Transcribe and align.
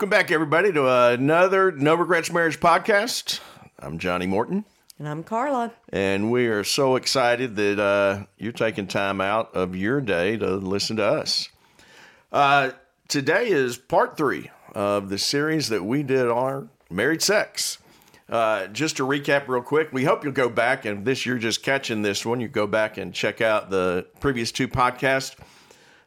Welcome 0.00 0.08
back, 0.18 0.30
everybody, 0.30 0.72
to 0.72 0.88
another 0.88 1.72
No 1.72 1.94
Regrets 1.94 2.32
Marriage 2.32 2.58
podcast. 2.58 3.38
I'm 3.78 3.98
Johnny 3.98 4.26
Morton, 4.26 4.64
And 4.98 5.06
I'm 5.06 5.22
Carla. 5.22 5.74
and 5.90 6.30
we 6.30 6.46
are 6.46 6.64
so 6.64 6.96
excited 6.96 7.54
that 7.56 7.78
uh, 7.78 8.24
you're 8.38 8.52
taking 8.52 8.86
time 8.86 9.20
out 9.20 9.54
of 9.54 9.76
your 9.76 10.00
day 10.00 10.38
to 10.38 10.56
listen 10.56 10.96
to 10.96 11.04
us. 11.04 11.50
Uh, 12.32 12.70
today 13.08 13.48
is 13.48 13.76
part 13.76 14.16
three 14.16 14.50
of 14.74 15.10
the 15.10 15.18
series 15.18 15.68
that 15.68 15.84
we 15.84 16.02
did 16.02 16.28
on 16.28 16.70
married 16.88 17.20
sex. 17.20 17.76
Uh, 18.26 18.68
just 18.68 18.96
to 18.96 19.06
recap 19.06 19.48
real 19.48 19.60
quick, 19.60 19.92
we 19.92 20.04
hope 20.04 20.24
you'll 20.24 20.32
go 20.32 20.48
back 20.48 20.86
and 20.86 21.04
this 21.04 21.26
year 21.26 21.36
just 21.36 21.62
catching 21.62 22.00
this 22.00 22.24
one, 22.24 22.40
you 22.40 22.48
go 22.48 22.66
back 22.66 22.96
and 22.96 23.12
check 23.12 23.42
out 23.42 23.68
the 23.68 24.06
previous 24.18 24.50
two 24.50 24.66
podcasts. 24.66 25.36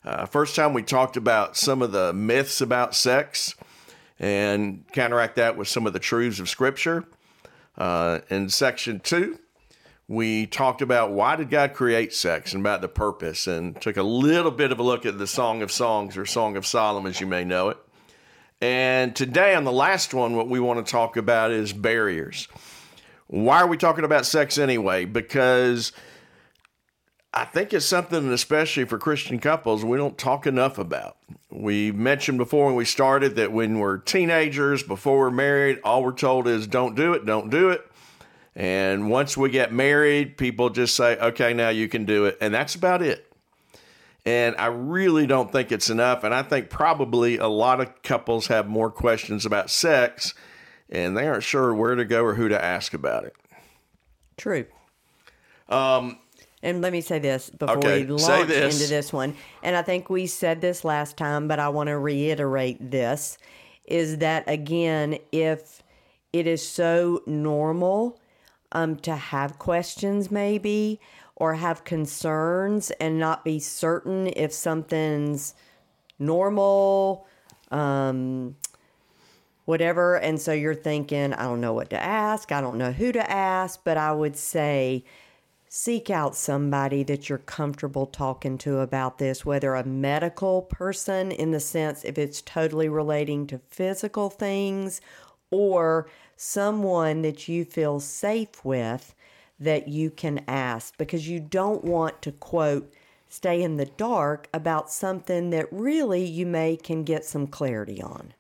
Uh, 0.04 0.26
first 0.26 0.56
time 0.56 0.74
we 0.74 0.82
talked 0.82 1.16
about 1.16 1.56
some 1.56 1.84
of 1.84 1.92
the 1.92 2.12
myths 2.12 2.60
about 2.60 2.96
sex 2.96 3.54
and 4.20 4.84
counteract 4.92 5.36
that 5.36 5.58
with 5.58 5.68
some 5.68 5.88
of 5.88 5.94
the 5.94 6.00
truths 6.00 6.40
of 6.40 6.50
Scripture. 6.50 7.06
Uh, 7.78 8.20
in 8.30 8.50
section 8.50 9.00
two, 9.00 9.40
we 10.08 10.46
talked 10.46 10.82
about 10.82 11.12
why 11.12 11.36
did 11.36 11.50
God 11.50 11.74
create 11.74 12.14
sex 12.14 12.54
and 12.54 12.62
about 12.62 12.82
the 12.82 12.88
purpose, 12.88 13.48
and 13.48 13.80
took 13.82 13.98
a 13.98 14.04
little 14.04 14.52
bit 14.52 14.72
of 14.72 14.80
a 14.80 14.84
look 14.84 15.06
at 15.06 15.18
the 15.18 15.28
Song 15.28 15.62
of 15.62 15.72
Songs 15.72 16.18
or 16.18 16.26
Song 16.26 16.58
of 16.58 16.66
Solomon, 16.66 17.10
as 17.10 17.22
you 17.22 17.28
may 17.28 17.44
know 17.44 17.70
it. 17.70 17.78
And 18.62 19.16
today, 19.16 19.56
on 19.56 19.64
the 19.64 19.72
last 19.72 20.14
one, 20.14 20.36
what 20.36 20.48
we 20.48 20.60
want 20.60 20.86
to 20.86 20.90
talk 20.92 21.18
about 21.18 21.52
is 21.52 21.74
barriers. 21.74 22.48
Why 23.28 23.58
are 23.62 23.68
we 23.68 23.78
talking 23.78 24.06
about 24.06 24.26
sex 24.26 24.58
anyway? 24.58 25.06
Because 25.06 25.92
I 27.34 27.46
think 27.46 27.74
it's 27.74 27.86
something, 27.86 28.32
especially 28.32 28.86
for 28.86 29.00
Christian 29.00 29.40
couples, 29.40 29.84
we 29.84 29.98
don't 29.98 30.18
talk 30.18 30.46
enough 30.46 30.78
about. 30.78 31.18
We 31.50 31.92
mentioned 31.92 32.38
before 32.38 32.68
when 32.68 32.76
we 32.76 32.86
started 32.86 33.36
that 33.38 33.52
when 33.52 33.80
we're 33.80 33.98
teenagers, 33.98 34.84
before 34.84 35.18
we're 35.18 35.32
married, 35.32 35.80
all 35.84 36.04
we're 36.04 36.12
told 36.12 36.48
is 36.48 36.68
don't 36.68 36.96
do 36.96 37.14
it, 37.14 37.26
don't 37.26 37.50
do 37.50 37.70
it. 37.70 37.90
And 38.56 39.10
once 39.10 39.36
we 39.36 39.50
get 39.50 39.74
married, 39.74 40.38
people 40.38 40.70
just 40.70 40.96
say, 40.96 41.18
okay, 41.18 41.54
now 41.54 41.70
you 41.70 41.88
can 41.88 42.06
do 42.06 42.26
it. 42.26 42.38
And 42.40 42.54
that's 42.54 42.76
about 42.76 43.02
it. 43.02 43.32
And 44.26 44.56
I 44.58 44.68
really 44.68 45.26
don't 45.26 45.52
think 45.52 45.72
it's 45.72 45.90
enough. 45.90 46.24
And 46.24 46.36
I 46.36 46.44
think 46.44 46.70
probably 46.70 47.38
a 47.38 47.48
lot 47.48 47.82
of 47.82 48.04
couples 48.04 48.48
have 48.48 48.68
more 48.68 48.92
questions 48.92 49.46
about 49.46 49.72
sex 49.72 50.36
and 50.90 51.18
they 51.18 51.28
aren't 51.28 51.44
sure 51.44 51.74
where 51.74 51.96
to 51.96 52.06
go 52.06 52.24
or 52.24 52.36
who 52.36 52.48
to 52.48 52.64
ask 52.64 52.94
about 52.94 53.26
it. 53.26 53.36
True. 54.38 54.66
Um, 55.68 56.20
and 56.64 56.82
let 56.82 56.92
me 56.92 57.02
say 57.02 57.20
this 57.20 57.50
before 57.50 57.78
Okay, 57.78 58.06
we 58.06 58.08
launch 58.08 58.48
this. 58.48 58.80
into 58.82 58.90
this 58.90 59.14
one. 59.14 59.36
And 59.62 59.76
I 59.76 59.82
think 59.82 60.10
we 60.10 60.26
said 60.26 60.62
this 60.62 60.84
last 60.84 61.18
time, 61.18 61.48
but 61.48 61.60
I 61.60 61.70
want 61.70 61.88
to 61.88 61.98
reiterate 61.98 62.90
this 62.92 63.38
is 63.86 64.20
that 64.20 64.46
again, 64.48 65.18
if 65.32 65.84
it 66.32 66.48
is 66.48 66.68
so 66.68 67.22
normal 67.28 68.20
um, 68.72 68.96
to 68.98 69.16
have 69.16 69.60
questions, 69.60 70.32
maybe, 70.32 71.00
or 71.36 71.56
have 71.56 71.84
concerns 71.84 72.92
and 72.92 73.20
not 73.20 73.44
be 73.44 73.60
certain 73.60 74.28
if 74.28 74.54
something's 74.54 75.54
normal, 76.18 77.28
um, 77.72 78.56
whatever. 79.66 80.16
And 80.16 80.40
so 80.40 80.54
you're 80.54 80.76
thinking, 80.76 81.34
I 81.34 81.44
don't 81.44 81.62
know 81.62 81.74
what 81.74 81.90
to 81.92 82.02
ask. 82.02 82.52
I 82.52 82.62
don't 82.62 82.78
know 82.78 82.92
who 82.92 83.12
to 83.12 83.32
ask. 83.32 83.82
But 83.84 83.98
I 83.98 84.14
would 84.14 84.38
say, 84.38 85.04
seek 85.76 86.12
out 86.12 86.36
somebody 86.36 87.02
that 87.02 87.28
you're 87.28 87.40
comfortable 87.40 88.06
talking 88.06 88.60
to 88.60 88.78
about 88.78 89.18
this, 89.18 89.44
whether 89.44 89.74
a 89.74 89.84
medical 89.84 90.62
person, 90.62 91.32
in 91.32 91.50
the 91.50 91.60
sense 91.60 92.04
if 92.04 92.16
it's 92.16 92.44
totally 92.44 92.88
relating 92.88 93.48
to 93.48 93.60
physical 93.72 94.30
things, 94.30 95.02
or 95.50 96.08
someone 96.38 97.24
that 97.24 97.48
you 97.48 97.66
feel 97.66 98.00
safe 98.00 98.64
with 98.64 99.16
that 99.60 99.88
you 99.88 100.12
can 100.12 100.46
ask 100.48 100.96
because 101.00 101.28
you 101.28 101.40
don't 101.40 101.84
want 101.84 102.22
to 102.22 102.32
quote 102.32 102.94
stay 103.28 103.64
in 103.64 103.78
the 103.78 103.88
dark 103.98 104.48
about 104.54 104.92
something 104.92 105.50
that 105.50 105.66
really 105.72 106.24
you 106.24 106.46
may 106.46 106.78
can 106.78 107.04
get 107.04 107.26
some 107.26 107.48
clarity 107.48 108.00
on. 108.00 108.32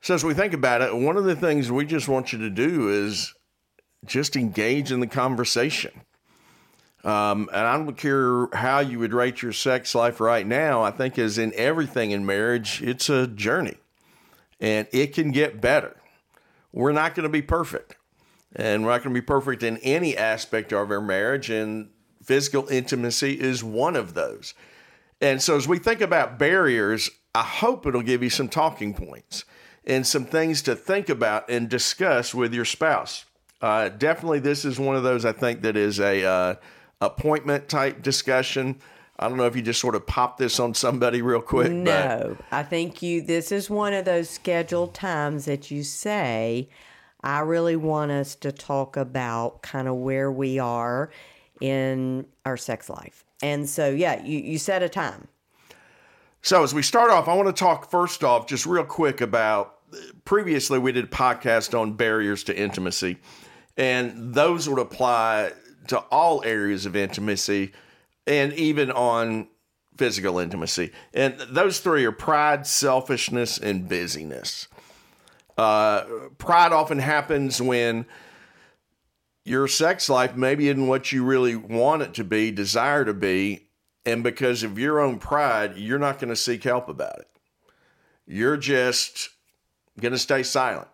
So, 0.00 0.16
as 0.16 0.24
we 0.24 0.34
think 0.34 0.54
about 0.54 0.82
it, 0.82 0.96
one 0.96 1.16
of 1.16 1.22
the 1.22 1.36
things 1.36 1.70
we 1.70 1.86
just 1.86 2.08
want 2.08 2.32
you 2.32 2.40
to 2.40 2.50
do 2.50 2.88
is 2.88 3.32
just 4.06 4.36
engage 4.36 4.92
in 4.92 5.00
the 5.00 5.06
conversation. 5.06 5.92
Um, 7.04 7.50
and 7.52 7.66
I 7.66 7.76
don't 7.76 7.96
care 7.96 8.48
how 8.54 8.80
you 8.80 8.98
would 8.98 9.12
rate 9.12 9.42
your 9.42 9.52
sex 9.52 9.94
life 9.94 10.20
right 10.20 10.46
now. 10.46 10.82
I 10.82 10.90
think, 10.90 11.18
as 11.18 11.36
in 11.36 11.52
everything 11.54 12.12
in 12.12 12.24
marriage, 12.24 12.82
it's 12.82 13.10
a 13.10 13.26
journey 13.26 13.76
and 14.60 14.88
it 14.92 15.14
can 15.14 15.30
get 15.30 15.60
better. 15.60 15.94
We're 16.72 16.92
not 16.92 17.14
going 17.14 17.24
to 17.24 17.28
be 17.28 17.42
perfect, 17.42 17.96
and 18.56 18.82
we're 18.82 18.92
not 18.92 19.02
going 19.02 19.14
to 19.14 19.20
be 19.20 19.24
perfect 19.24 19.62
in 19.62 19.76
any 19.78 20.16
aspect 20.16 20.72
of 20.72 20.90
our 20.90 21.00
marriage, 21.00 21.50
and 21.50 21.90
physical 22.22 22.66
intimacy 22.68 23.38
is 23.38 23.62
one 23.62 23.94
of 23.94 24.14
those. 24.14 24.54
And 25.20 25.42
so, 25.42 25.56
as 25.56 25.68
we 25.68 25.78
think 25.78 26.00
about 26.00 26.38
barriers, 26.38 27.10
I 27.34 27.42
hope 27.42 27.86
it'll 27.86 28.02
give 28.02 28.22
you 28.22 28.30
some 28.30 28.48
talking 28.48 28.94
points 28.94 29.44
and 29.84 30.06
some 30.06 30.24
things 30.24 30.62
to 30.62 30.74
think 30.74 31.10
about 31.10 31.48
and 31.50 31.68
discuss 31.68 32.34
with 32.34 32.54
your 32.54 32.64
spouse. 32.64 33.26
Uh, 33.60 33.88
definitely, 33.88 34.40
this 34.40 34.64
is 34.64 34.78
one 34.78 34.96
of 34.96 35.02
those 35.02 35.24
I 35.24 35.32
think 35.32 35.62
that 35.62 35.76
is 35.76 36.00
a 36.00 36.24
uh, 36.24 36.54
appointment 37.00 37.68
type 37.68 38.02
discussion. 38.02 38.80
I 39.18 39.28
don't 39.28 39.38
know 39.38 39.46
if 39.46 39.54
you 39.54 39.62
just 39.62 39.80
sort 39.80 39.94
of 39.94 40.06
pop 40.06 40.38
this 40.38 40.58
on 40.58 40.74
somebody 40.74 41.22
real 41.22 41.40
quick. 41.40 41.68
But 41.68 41.72
No, 41.72 42.36
I 42.50 42.62
think 42.62 43.00
you. 43.00 43.22
This 43.22 43.52
is 43.52 43.70
one 43.70 43.92
of 43.92 44.04
those 44.04 44.28
scheduled 44.28 44.94
times 44.94 45.44
that 45.44 45.70
you 45.70 45.84
say, 45.84 46.68
"I 47.22 47.40
really 47.40 47.76
want 47.76 48.10
us 48.10 48.34
to 48.36 48.50
talk 48.50 48.96
about 48.96 49.62
kind 49.62 49.86
of 49.88 49.96
where 49.96 50.32
we 50.32 50.58
are 50.58 51.10
in 51.60 52.26
our 52.44 52.56
sex 52.56 52.90
life." 52.90 53.24
And 53.40 53.68
so, 53.68 53.88
yeah, 53.88 54.22
you 54.24 54.38
you 54.38 54.58
set 54.58 54.82
a 54.82 54.88
time. 54.88 55.28
So, 56.42 56.62
as 56.62 56.74
we 56.74 56.82
start 56.82 57.10
off, 57.10 57.28
I 57.28 57.34
want 57.34 57.54
to 57.54 57.58
talk 57.58 57.90
first 57.90 58.24
off 58.24 58.46
just 58.46 58.66
real 58.66 58.84
quick 58.84 59.20
about 59.20 59.78
previously 60.24 60.78
we 60.78 60.92
did 60.92 61.04
a 61.04 61.08
podcast 61.08 61.78
on 61.78 61.94
barriers 61.94 62.44
to 62.44 62.56
intimacy, 62.58 63.18
and 63.76 64.34
those 64.34 64.68
would 64.68 64.78
apply 64.78 65.52
to 65.88 65.98
all 66.10 66.42
areas 66.44 66.86
of 66.86 66.96
intimacy 66.96 67.72
and 68.26 68.52
even 68.54 68.90
on 68.90 69.48
physical 69.96 70.38
intimacy. 70.38 70.90
And 71.12 71.38
those 71.50 71.80
three 71.80 72.04
are 72.04 72.12
pride, 72.12 72.66
selfishness, 72.66 73.58
and 73.58 73.88
busyness. 73.88 74.68
Uh, 75.56 76.04
pride 76.38 76.72
often 76.72 76.98
happens 76.98 77.62
when 77.62 78.06
your 79.44 79.68
sex 79.68 80.08
life 80.08 80.34
maybe 80.34 80.68
isn't 80.68 80.86
what 80.86 81.12
you 81.12 81.22
really 81.24 81.54
want 81.54 82.02
it 82.02 82.14
to 82.14 82.24
be, 82.24 82.50
desire 82.50 83.04
to 83.04 83.14
be, 83.14 83.68
and 84.06 84.22
because 84.22 84.62
of 84.62 84.78
your 84.78 85.00
own 85.00 85.18
pride, 85.18 85.76
you're 85.76 85.98
not 85.98 86.18
going 86.18 86.30
to 86.30 86.36
seek 86.36 86.64
help 86.64 86.88
about 86.88 87.20
it. 87.20 87.28
You're 88.26 88.56
just 88.56 89.28
going 90.00 90.12
to 90.12 90.18
stay 90.18 90.42
silent. 90.42 90.88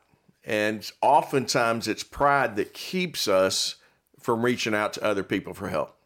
And 0.45 0.91
oftentimes 1.03 1.89
it's 1.89 2.03
pride 2.03 2.57
that 2.57 2.73
keeps 2.73 3.29
us 3.29 3.77
from 4.19 4.45
reaching 4.45 4.75
out 4.75 4.93
to 4.95 5.05
other 5.05 5.23
people 5.23 5.55
for 5.55 5.69
help. 5.69 5.97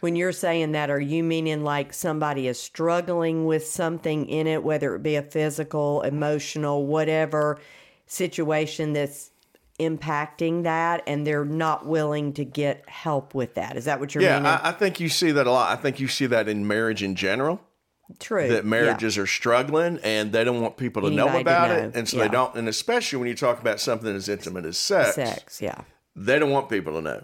When 0.00 0.14
you're 0.14 0.32
saying 0.32 0.72
that, 0.72 0.90
are 0.90 1.00
you 1.00 1.24
meaning 1.24 1.64
like 1.64 1.92
somebody 1.92 2.46
is 2.46 2.60
struggling 2.60 3.46
with 3.46 3.66
something 3.66 4.28
in 4.28 4.46
it, 4.46 4.62
whether 4.62 4.94
it 4.94 5.02
be 5.02 5.16
a 5.16 5.22
physical, 5.22 6.02
emotional, 6.02 6.86
whatever 6.86 7.58
situation 8.06 8.92
that's 8.92 9.30
impacting 9.80 10.62
that, 10.62 11.02
and 11.06 11.26
they're 11.26 11.44
not 11.44 11.86
willing 11.86 12.32
to 12.34 12.44
get 12.44 12.88
help 12.88 13.34
with 13.34 13.54
that? 13.54 13.76
Is 13.76 13.86
that 13.86 13.98
what 13.98 14.14
you're 14.14 14.22
Yeah, 14.22 14.34
meaning? 14.34 14.46
I, 14.46 14.68
I 14.68 14.72
think 14.72 15.00
you 15.00 15.08
see 15.08 15.32
that 15.32 15.46
a 15.46 15.50
lot. 15.50 15.76
I 15.76 15.80
think 15.80 15.98
you 15.98 16.06
see 16.06 16.26
that 16.26 16.48
in 16.48 16.66
marriage 16.66 17.02
in 17.02 17.16
general. 17.16 17.60
True. 18.18 18.48
that 18.48 18.64
yeah. 18.64 18.70
marriages 18.70 19.18
are 19.18 19.26
struggling 19.26 19.98
and 20.02 20.32
they 20.32 20.42
don't 20.44 20.60
want 20.62 20.76
people 20.76 21.02
to 21.02 21.10
know 21.10 21.28
Anybody 21.28 21.44
to 21.44 21.50
about 21.50 21.68
know. 21.68 21.74
it 21.88 21.96
and 21.96 22.08
so 22.08 22.16
Yeah. 22.16 22.22
they 22.24 22.28
don't 22.30 22.54
and 22.54 22.68
especially 22.68 23.18
when 23.18 23.28
you 23.28 23.34
talk 23.34 23.60
about 23.60 23.80
something 23.80 24.14
as 24.14 24.28
intimate 24.28 24.64
as 24.64 24.78
sex, 24.78 25.14
sex. 25.14 25.60
Yeah. 25.60 25.80
they 26.16 26.38
don't 26.38 26.50
want 26.50 26.68
people 26.70 26.94
to 26.94 27.02
know 27.02 27.22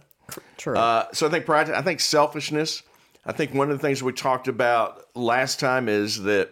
True. 0.59 0.77
uh, 0.77 1.07
so 1.13 1.27
i 1.27 1.31
think 1.31 1.47
pride 1.47 1.71
i 1.71 1.81
think 1.83 2.01
selfishness 2.01 2.83
i 3.25 3.33
think 3.33 3.55
one 3.55 3.71
of 3.71 3.79
the 3.79 3.83
things 3.87 4.03
we 4.03 4.13
talked 4.13 4.47
about 4.47 5.05
last 5.15 5.59
time 5.59 5.89
is 5.89 6.23
that 6.25 6.51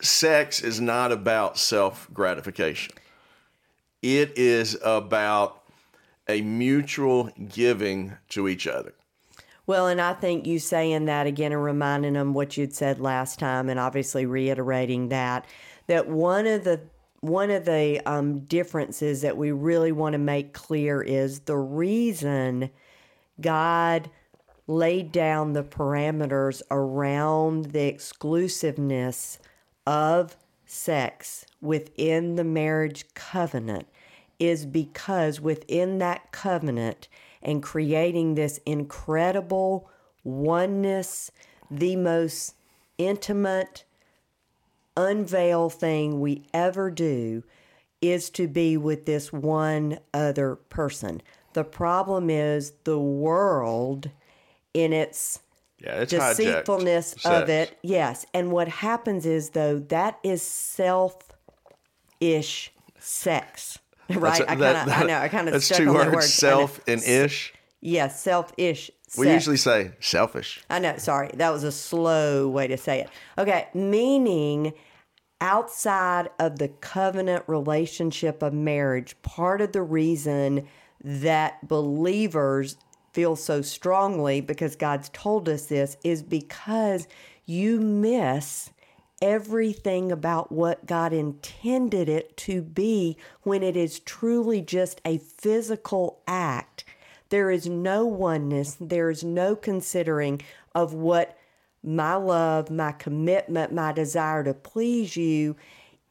sex 0.00 0.60
is 0.62 0.80
not 0.80 1.12
about 1.12 1.58
self 1.58 2.08
gratification 2.12 2.94
it 4.02 4.36
is 4.36 4.76
about 4.84 5.62
a 6.28 6.40
mutual 6.42 7.30
giving 7.48 8.12
to 8.30 8.48
each 8.48 8.66
other 8.66 8.94
Well, 9.66 9.86
and 9.86 10.00
I 10.00 10.12
think 10.12 10.46
you 10.46 10.58
saying 10.58 11.06
that 11.06 11.26
again 11.26 11.52
and 11.52 11.62
reminding 11.62 12.14
them 12.14 12.34
what 12.34 12.56
you'd 12.56 12.74
said 12.74 13.00
last 13.00 13.38
time, 13.38 13.68
and 13.68 13.80
obviously 13.80 14.26
reiterating 14.26 15.08
that 15.08 15.46
that 15.86 16.08
one 16.08 16.46
of 16.46 16.64
the 16.64 16.80
one 17.20 17.50
of 17.50 17.64
the 17.64 18.02
um, 18.06 18.40
differences 18.40 19.22
that 19.22 19.36
we 19.38 19.50
really 19.50 19.92
want 19.92 20.12
to 20.12 20.18
make 20.18 20.52
clear 20.52 21.00
is 21.00 21.40
the 21.40 21.56
reason 21.56 22.68
God 23.40 24.10
laid 24.66 25.10
down 25.10 25.54
the 25.54 25.62
parameters 25.62 26.60
around 26.70 27.66
the 27.66 27.86
exclusiveness 27.86 29.38
of 29.86 30.36
sex 30.66 31.46
within 31.62 32.36
the 32.36 32.44
marriage 32.44 33.06
covenant 33.14 33.86
is 34.38 34.66
because 34.66 35.40
within 35.40 35.98
that 35.98 36.32
covenant 36.32 37.08
and 37.44 37.62
creating 37.62 38.34
this 38.34 38.58
incredible 38.66 39.90
oneness, 40.22 41.30
the 41.70 41.96
most 41.96 42.54
intimate, 42.98 43.84
unveil 44.96 45.70
thing 45.70 46.20
we 46.20 46.46
ever 46.54 46.90
do 46.90 47.42
is 48.00 48.30
to 48.30 48.46
be 48.46 48.76
with 48.76 49.06
this 49.06 49.32
one 49.32 49.98
other 50.12 50.56
person. 50.56 51.22
The 51.54 51.64
problem 51.64 52.30
is 52.30 52.72
the 52.84 52.98
world 52.98 54.10
in 54.72 54.92
its 54.92 55.40
Yeah, 55.78 56.00
it's 56.00 56.10
deceitfulness 56.10 57.14
hijacked 57.14 57.42
of 57.42 57.48
it. 57.48 57.78
Yes. 57.82 58.26
And 58.34 58.52
what 58.52 58.68
happens 58.68 59.24
is, 59.24 59.50
though, 59.50 59.78
that 59.78 60.18
is 60.22 60.42
self 60.42 61.16
ish 62.20 62.72
sex. 62.98 63.78
Right? 64.10 64.42
I 64.42 64.56
kind 64.56 64.62
of, 64.62 64.88
I 64.88 65.02
know, 65.04 65.18
I 65.18 65.28
kind 65.28 65.48
of 65.48 65.54
That's 65.54 65.66
stuck 65.66 65.78
two 65.78 65.88
on 65.88 65.94
words, 65.94 66.08
that 66.10 66.14
word. 66.14 66.22
Self 66.24 66.80
and 66.86 67.02
ish. 67.02 67.54
Yes, 67.80 68.22
self 68.22 68.52
ish. 68.56 68.90
We 69.16 69.30
usually 69.30 69.56
say 69.56 69.92
selfish. 70.00 70.62
I 70.68 70.78
know, 70.78 70.96
sorry. 70.98 71.30
That 71.34 71.52
was 71.52 71.62
a 71.62 71.72
slow 71.72 72.48
way 72.48 72.66
to 72.66 72.76
say 72.76 73.00
it. 73.00 73.10
Okay, 73.38 73.68
meaning 73.72 74.72
outside 75.40 76.30
of 76.38 76.58
the 76.58 76.68
covenant 76.68 77.44
relationship 77.46 78.42
of 78.42 78.52
marriage, 78.52 79.14
part 79.22 79.60
of 79.60 79.72
the 79.72 79.82
reason 79.82 80.66
that 81.02 81.68
believers 81.68 82.76
feel 83.12 83.36
so 83.36 83.62
strongly 83.62 84.40
because 84.40 84.74
God's 84.74 85.08
told 85.10 85.48
us 85.48 85.66
this 85.66 85.96
is 86.02 86.22
because 86.22 87.06
you 87.46 87.80
miss 87.80 88.70
everything 89.22 90.12
about 90.12 90.52
what 90.52 90.86
God 90.86 91.12
intended 91.12 92.08
it 92.08 92.36
to 92.38 92.62
be 92.62 93.16
when 93.42 93.62
it 93.62 93.76
is 93.76 94.00
truly 94.00 94.60
just 94.60 95.00
a 95.04 95.18
physical 95.18 96.20
act. 96.26 96.84
There 97.30 97.50
is 97.50 97.66
no 97.66 98.06
oneness, 98.06 98.76
there 98.80 99.10
is 99.10 99.24
no 99.24 99.56
considering 99.56 100.42
of 100.74 100.92
what 100.94 101.38
my 101.82 102.14
love, 102.14 102.70
my 102.70 102.92
commitment, 102.92 103.72
my 103.72 103.92
desire 103.92 104.42
to 104.44 104.54
please 104.54 105.16
you 105.16 105.56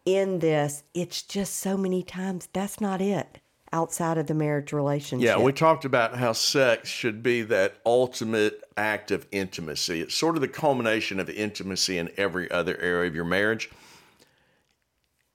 in 0.05 0.39
this. 0.39 0.83
It's 0.94 1.21
just 1.21 1.55
so 1.55 1.77
many 1.77 2.03
times 2.03 2.47
that's 2.53 2.79
not 2.79 3.01
it 3.01 3.39
outside 3.71 4.17
of 4.17 4.27
the 4.27 4.35
marriage 4.35 4.71
relationship. 4.71 5.25
Yeah, 5.25 5.39
we 5.39 5.51
talked 5.51 5.83
about 5.83 6.15
how 6.15 6.33
sex 6.33 6.88
should 6.89 7.23
be 7.23 7.41
that 7.44 7.75
ultimate 7.85 8.62
act 8.77 9.11
of 9.11 9.27
intimacy. 9.31 10.01
It's 10.01 10.15
sort 10.15 10.35
of 10.35 10.41
the 10.41 10.47
culmination 10.47 11.19
of 11.19 11.29
intimacy 11.29 11.97
in 11.97 12.11
every 12.17 12.49
other 12.51 12.77
area 12.79 13.09
of 13.09 13.15
your 13.15 13.25
marriage. 13.25 13.69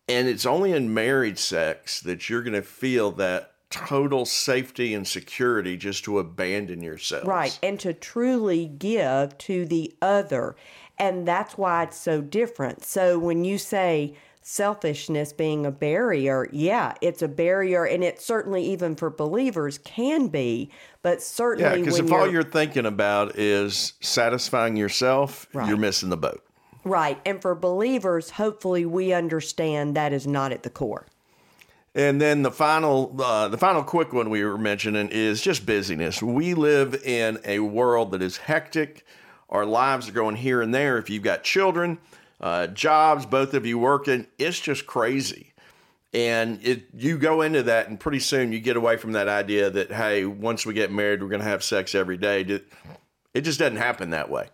And 0.08 0.26
it's 0.26 0.46
only 0.46 0.72
in 0.72 0.94
married 0.94 1.38
sex 1.38 2.00
that 2.00 2.28
you're 2.28 2.42
going 2.42 2.54
to 2.54 2.62
feel 2.62 3.10
that 3.12 3.52
total 3.70 4.24
safety 4.24 4.94
and 4.94 5.06
security 5.06 5.76
just 5.76 6.04
to 6.04 6.18
abandon 6.18 6.82
yourself. 6.82 7.26
Right. 7.26 7.58
And 7.62 7.78
to 7.80 7.92
truly 7.92 8.66
give 8.66 9.36
to 9.38 9.66
the 9.66 9.94
other. 10.00 10.56
And 10.98 11.28
that's 11.28 11.58
why 11.58 11.84
it's 11.84 11.98
so 11.98 12.20
different. 12.20 12.84
So 12.84 13.18
when 13.18 13.44
you 13.44 13.58
say 13.58 14.16
selfishness 14.48 15.32
being 15.34 15.66
a 15.66 15.70
barrier, 15.70 16.48
yeah, 16.52 16.94
it's 17.02 17.20
a 17.20 17.28
barrier. 17.28 17.84
And 17.84 18.02
it 18.02 18.20
certainly, 18.20 18.64
even 18.64 18.96
for 18.96 19.10
believers, 19.10 19.76
can 19.78 20.28
be. 20.28 20.70
But 21.02 21.20
certainly, 21.22 21.68
Yeah, 21.70 21.76
because 21.76 21.98
if 21.98 22.08
you're, 22.08 22.18
all 22.18 22.30
you're 22.30 22.42
thinking 22.42 22.86
about 22.86 23.36
is 23.38 23.92
satisfying 24.00 24.76
yourself, 24.76 25.46
Right. 25.52 25.68
you're 25.68 25.76
missing 25.76 26.08
the 26.08 26.16
boat. 26.16 26.42
right. 26.84 27.20
And 27.26 27.42
for 27.42 27.54
believers, 27.54 28.30
hopefully, 28.30 28.86
we 28.86 29.12
understand 29.12 29.94
that 29.96 30.12
is 30.14 30.26
not 30.26 30.50
at 30.52 30.62
the 30.62 30.70
core. 30.70 31.06
And 31.94 32.20
then 32.20 32.42
the 32.42 32.50
final, 32.50 33.14
uh, 33.20 33.48
the 33.48 33.58
final 33.58 33.82
quick 33.82 34.12
one 34.14 34.30
we 34.30 34.44
were 34.44 34.56
mentioning 34.56 35.08
is 35.10 35.42
just 35.42 35.66
busyness. 35.66 36.22
We 36.22 36.54
live 36.54 36.94
in 37.04 37.38
a 37.44 37.58
world 37.58 38.12
that 38.12 38.22
is 38.22 38.38
hectic. 38.38 39.04
Our 39.50 39.66
lives 39.66 40.08
are 40.08 40.12
going 40.12 40.36
here 40.36 40.62
and 40.62 40.72
there. 40.72 40.96
If 40.96 41.10
you've 41.10 41.22
got 41.22 41.42
children, 41.42 41.98
uh, 42.40 42.68
jobs, 42.68 43.26
both 43.26 43.54
of 43.54 43.66
you 43.66 43.78
working, 43.78 44.26
it's 44.38 44.60
just 44.60 44.86
crazy. 44.86 45.52
And 46.14 46.64
it, 46.64 46.86
you 46.94 47.18
go 47.18 47.42
into 47.42 47.62
that, 47.64 47.88
and 47.88 48.00
pretty 48.00 48.20
soon 48.20 48.52
you 48.52 48.60
get 48.60 48.76
away 48.76 48.96
from 48.96 49.12
that 49.12 49.28
idea 49.28 49.68
that 49.70 49.92
hey, 49.92 50.24
once 50.24 50.64
we 50.64 50.72
get 50.72 50.90
married, 50.90 51.22
we're 51.22 51.28
going 51.28 51.42
to 51.42 51.48
have 51.48 51.62
sex 51.62 51.94
every 51.94 52.16
day. 52.16 52.42
It- 52.42 52.66
just 53.42 53.60
doesn't 53.60 53.76
happen 53.76 54.10
that 54.10 54.30
way. 54.30 54.48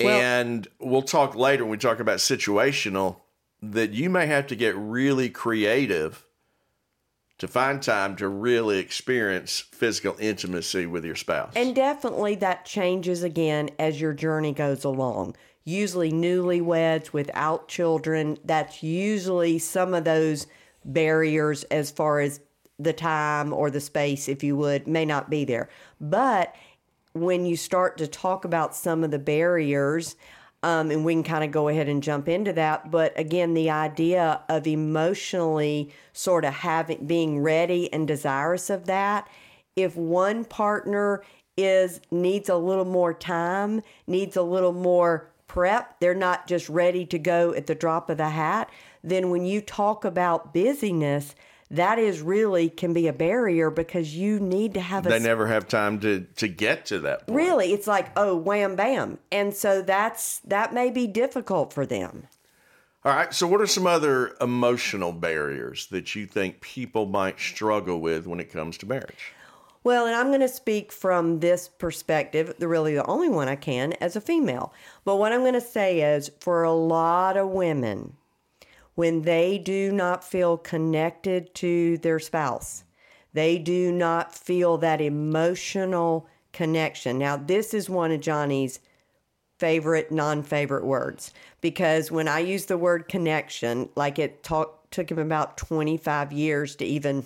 Well- 0.00 0.20
and 0.20 0.66
we'll 0.78 1.02
talk 1.02 1.34
later 1.34 1.64
when 1.64 1.72
we 1.72 1.76
talk 1.76 2.00
about 2.00 2.18
situational 2.18 3.16
that 3.62 3.90
you 3.90 4.08
may 4.08 4.26
have 4.26 4.46
to 4.46 4.56
get 4.56 4.74
really 4.76 5.28
creative 5.28 6.24
to 7.38 7.48
find 7.48 7.82
time 7.82 8.16
to 8.16 8.28
really 8.28 8.78
experience 8.78 9.60
physical 9.60 10.14
intimacy 10.18 10.86
with 10.86 11.04
your 11.04 11.16
spouse. 11.16 11.52
And 11.56 11.74
definitely 11.74 12.34
that 12.36 12.64
changes 12.64 13.22
again 13.22 13.70
as 13.78 14.00
your 14.00 14.12
journey 14.12 14.52
goes 14.52 14.84
along. 14.84 15.36
Usually, 15.64 16.10
newlyweds 16.10 17.12
without 17.12 17.68
children, 17.68 18.38
that's 18.44 18.82
usually 18.82 19.58
some 19.58 19.94
of 19.94 20.04
those 20.04 20.46
barriers 20.84 21.64
as 21.64 21.90
far 21.90 22.20
as 22.20 22.40
the 22.78 22.92
time 22.92 23.52
or 23.52 23.70
the 23.70 23.80
space, 23.80 24.28
if 24.28 24.42
you 24.42 24.56
would, 24.56 24.86
may 24.86 25.04
not 25.04 25.28
be 25.28 25.44
there. 25.44 25.68
But 26.00 26.54
when 27.12 27.44
you 27.44 27.56
start 27.56 27.98
to 27.98 28.06
talk 28.06 28.44
about 28.44 28.74
some 28.74 29.04
of 29.04 29.10
the 29.10 29.18
barriers, 29.18 30.16
um, 30.62 30.90
and 30.90 31.04
we 31.04 31.14
can 31.14 31.22
kind 31.22 31.44
of 31.44 31.50
go 31.50 31.68
ahead 31.68 31.88
and 31.88 32.02
jump 32.02 32.28
into 32.28 32.52
that. 32.52 32.90
But 32.90 33.18
again, 33.18 33.54
the 33.54 33.70
idea 33.70 34.42
of 34.48 34.66
emotionally 34.66 35.92
sort 36.12 36.44
of 36.44 36.54
having 36.54 37.06
being 37.06 37.40
ready 37.40 37.92
and 37.92 38.06
desirous 38.06 38.70
of 38.70 38.86
that. 38.86 39.28
If 39.76 39.96
one 39.96 40.44
partner 40.44 41.22
is 41.56 42.00
needs 42.10 42.48
a 42.48 42.56
little 42.56 42.84
more 42.84 43.14
time, 43.14 43.82
needs 44.06 44.36
a 44.36 44.42
little 44.42 44.72
more 44.72 45.30
prep, 45.50 45.98
they're 45.98 46.14
not 46.14 46.46
just 46.46 46.68
ready 46.68 47.04
to 47.04 47.18
go 47.18 47.52
at 47.54 47.66
the 47.66 47.74
drop 47.74 48.08
of 48.08 48.18
the 48.18 48.28
hat, 48.28 48.70
then 49.02 49.30
when 49.30 49.44
you 49.44 49.60
talk 49.60 50.04
about 50.04 50.54
busyness, 50.54 51.34
that 51.72 51.98
is 51.98 52.20
really 52.20 52.68
can 52.68 52.92
be 52.92 53.08
a 53.08 53.12
barrier 53.12 53.68
because 53.68 54.14
you 54.14 54.38
need 54.38 54.74
to 54.74 54.80
have 54.80 55.04
a 55.06 55.08
they 55.08 55.18
never 55.18 55.48
have 55.48 55.66
time 55.66 55.98
to 55.98 56.20
to 56.36 56.46
get 56.46 56.86
to 56.86 57.00
that 57.00 57.26
point. 57.26 57.36
really 57.36 57.72
it's 57.72 57.86
like 57.86 58.10
oh 58.16 58.36
wham 58.36 58.74
bam 58.74 59.18
and 59.30 59.54
so 59.54 59.80
that's 59.80 60.40
that 60.40 60.74
may 60.74 60.90
be 60.90 61.06
difficult 61.06 61.72
for 61.72 61.86
them 61.86 62.26
All 63.04 63.14
right. 63.14 63.32
So, 63.32 63.46
what 63.46 63.60
are 63.60 63.66
some 63.66 63.86
other 63.86 64.36
emotional 64.40 65.12
barriers 65.12 65.86
that 65.86 66.14
you 66.14 66.26
think 66.26 66.60
people 66.60 67.06
might 67.06 67.40
struggle 67.40 67.98
with 67.98 68.26
when 68.26 68.40
it 68.40 68.52
comes 68.52 68.76
to 68.78 68.86
marriage? 68.86 69.32
Well 69.82 70.06
and 70.06 70.14
i'm 70.14 70.28
going 70.28 70.40
to 70.40 70.48
speak 70.48 70.92
from 70.92 71.40
this 71.40 71.68
perspective 71.68 72.54
the 72.58 72.68
really 72.68 72.94
the 72.94 73.06
only 73.06 73.28
one 73.28 73.48
i 73.48 73.56
can 73.56 73.92
as 73.94 74.16
a 74.16 74.20
female 74.20 74.72
but 75.04 75.16
what 75.16 75.32
i'm 75.32 75.40
going 75.40 75.54
to 75.54 75.60
say 75.60 76.00
is 76.00 76.30
for 76.40 76.62
a 76.62 76.72
lot 76.72 77.36
of 77.36 77.48
women 77.48 78.14
when 78.94 79.22
they 79.22 79.56
do 79.58 79.92
not 79.92 80.24
feel 80.24 80.56
connected 80.56 81.54
to 81.54 81.98
their 81.98 82.18
spouse 82.18 82.84
they 83.32 83.58
do 83.58 83.92
not 83.92 84.34
feel 84.34 84.76
that 84.78 85.00
emotional 85.00 86.26
connection 86.52 87.18
now 87.18 87.36
this 87.36 87.72
is 87.72 87.88
one 87.88 88.10
of 88.10 88.20
johnny's 88.20 88.80
favorite, 89.60 90.10
non 90.10 90.42
favorite 90.42 90.84
words. 90.84 91.32
Because 91.60 92.10
when 92.10 92.26
I 92.26 92.40
use 92.40 92.64
the 92.64 92.78
word 92.78 93.06
connection, 93.08 93.90
like 93.94 94.18
it 94.18 94.42
talk, 94.42 94.90
took 94.90 95.10
him 95.10 95.18
about 95.18 95.58
25 95.58 96.32
years 96.32 96.74
to 96.76 96.84
even 96.84 97.24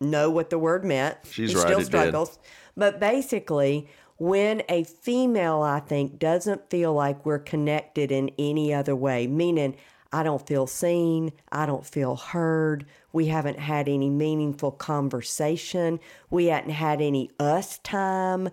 know 0.00 0.30
what 0.30 0.50
the 0.50 0.58
word 0.58 0.84
meant. 0.84 1.18
She's 1.30 1.50
he 1.50 1.56
right, 1.56 1.66
still 1.66 1.82
struggles. 1.82 2.38
But 2.76 2.98
basically, 3.00 3.88
when 4.16 4.62
a 4.68 4.84
female, 4.84 5.62
I 5.62 5.80
think, 5.80 6.18
doesn't 6.18 6.70
feel 6.70 6.92
like 6.92 7.24
we're 7.24 7.38
connected 7.38 8.12
in 8.12 8.30
any 8.38 8.72
other 8.72 8.96
way, 8.96 9.26
meaning 9.26 9.76
I 10.12 10.22
don't 10.22 10.46
feel 10.46 10.66
seen, 10.66 11.32
I 11.52 11.66
don't 11.66 11.86
feel 11.86 12.16
heard, 12.16 12.84
we 13.12 13.26
haven't 13.26 13.58
had 13.58 13.88
any 13.88 14.10
meaningful 14.10 14.72
conversation, 14.72 16.00
we 16.30 16.46
hadn't 16.46 16.70
had 16.70 17.00
any 17.00 17.30
us 17.38 17.78
time. 17.78 18.48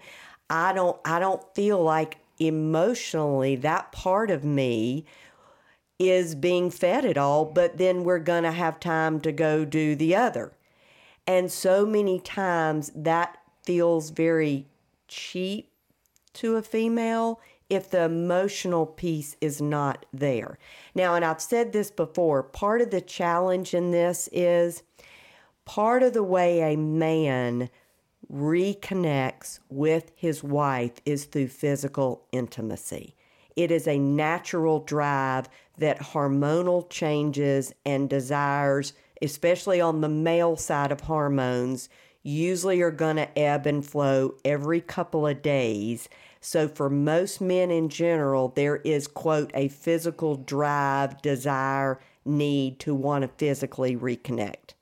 I 0.49 0.71
don't 0.71 0.97
I 1.03 1.19
don't 1.19 1.43
feel 1.55 1.83
like 1.83 2.17
emotionally 2.39 3.55
that 3.57 3.91
part 3.91 4.29
of 4.29 4.43
me 4.43 5.05
is 5.99 6.35
being 6.35 6.69
fed 6.69 7.05
at 7.05 7.17
all, 7.17 7.43
but 7.43 7.77
then 7.77 8.03
we're 8.03 8.19
going 8.19 8.43
to 8.43 8.51
have 8.51 8.79
time 8.79 9.19
to 9.21 9.31
go 9.31 9.65
do 9.65 9.95
the 9.95 10.15
other. 10.15 10.53
And 11.27 11.51
so 11.51 11.85
many 11.85 12.19
times 12.19 12.91
that 12.95 13.37
feels 13.63 14.09
very 14.11 14.65
cheap 15.07 15.69
to 16.33 16.55
a 16.55 16.61
female 16.61 17.41
if 17.69 17.89
the 17.91 18.03
emotional 18.03 18.85
piece 18.85 19.35
is 19.41 19.61
not 19.61 20.05
there. 20.13 20.57
Now, 20.95 21.15
and 21.15 21.25
I've 21.25 21.41
said 21.41 21.73
this 21.73 21.91
before, 21.91 22.41
part 22.41 22.79
of 22.79 22.91
the 22.91 23.01
challenge 23.01 23.73
in 23.73 23.91
this 23.91 24.29
is 24.31 24.83
part 25.65 26.01
of 26.01 26.13
the 26.13 26.23
way 26.23 26.73
a 26.73 26.77
man 26.77 27.69
reconnects 28.31 29.59
with 29.69 30.11
his 30.15 30.41
wife 30.43 30.93
is 31.05 31.25
through 31.25 31.49
physical 31.49 32.25
intimacy. 32.31 33.15
it 33.57 33.71
is 33.71 33.87
a 33.87 33.97
natural 33.97 34.79
drive 34.79 35.49
that 35.79 35.99
hormonal 35.99 36.87
changes 36.89 37.73
and 37.85 38.07
desires, 38.09 38.93
especially 39.21 39.81
on 39.81 40.01
the 40.01 40.09
male 40.09 40.55
side 40.55 40.91
of 40.91 41.01
hormones, 41.01 41.89
usually 42.23 42.81
are 42.81 42.91
going 42.91 43.15
to 43.15 43.39
ebb 43.39 43.65
and 43.65 43.85
flow 43.85 44.35
every 44.43 44.81
couple 44.81 45.25
of 45.25 45.41
days. 45.41 46.09
So, 46.41 46.67
for 46.67 46.89
most 46.89 47.41
men 47.41 47.71
in 47.71 47.89
general, 47.89 48.49
there 48.49 48.77
is, 48.77 49.07
quote, 49.07 49.51
a 49.53 49.69
physical 49.69 50.35
drive, 50.35 51.21
desire, 51.21 51.99
need 52.25 52.79
to 52.79 52.93
want 52.93 53.23
to 53.23 53.29
physically 53.37 53.95
reconnect 53.95 54.73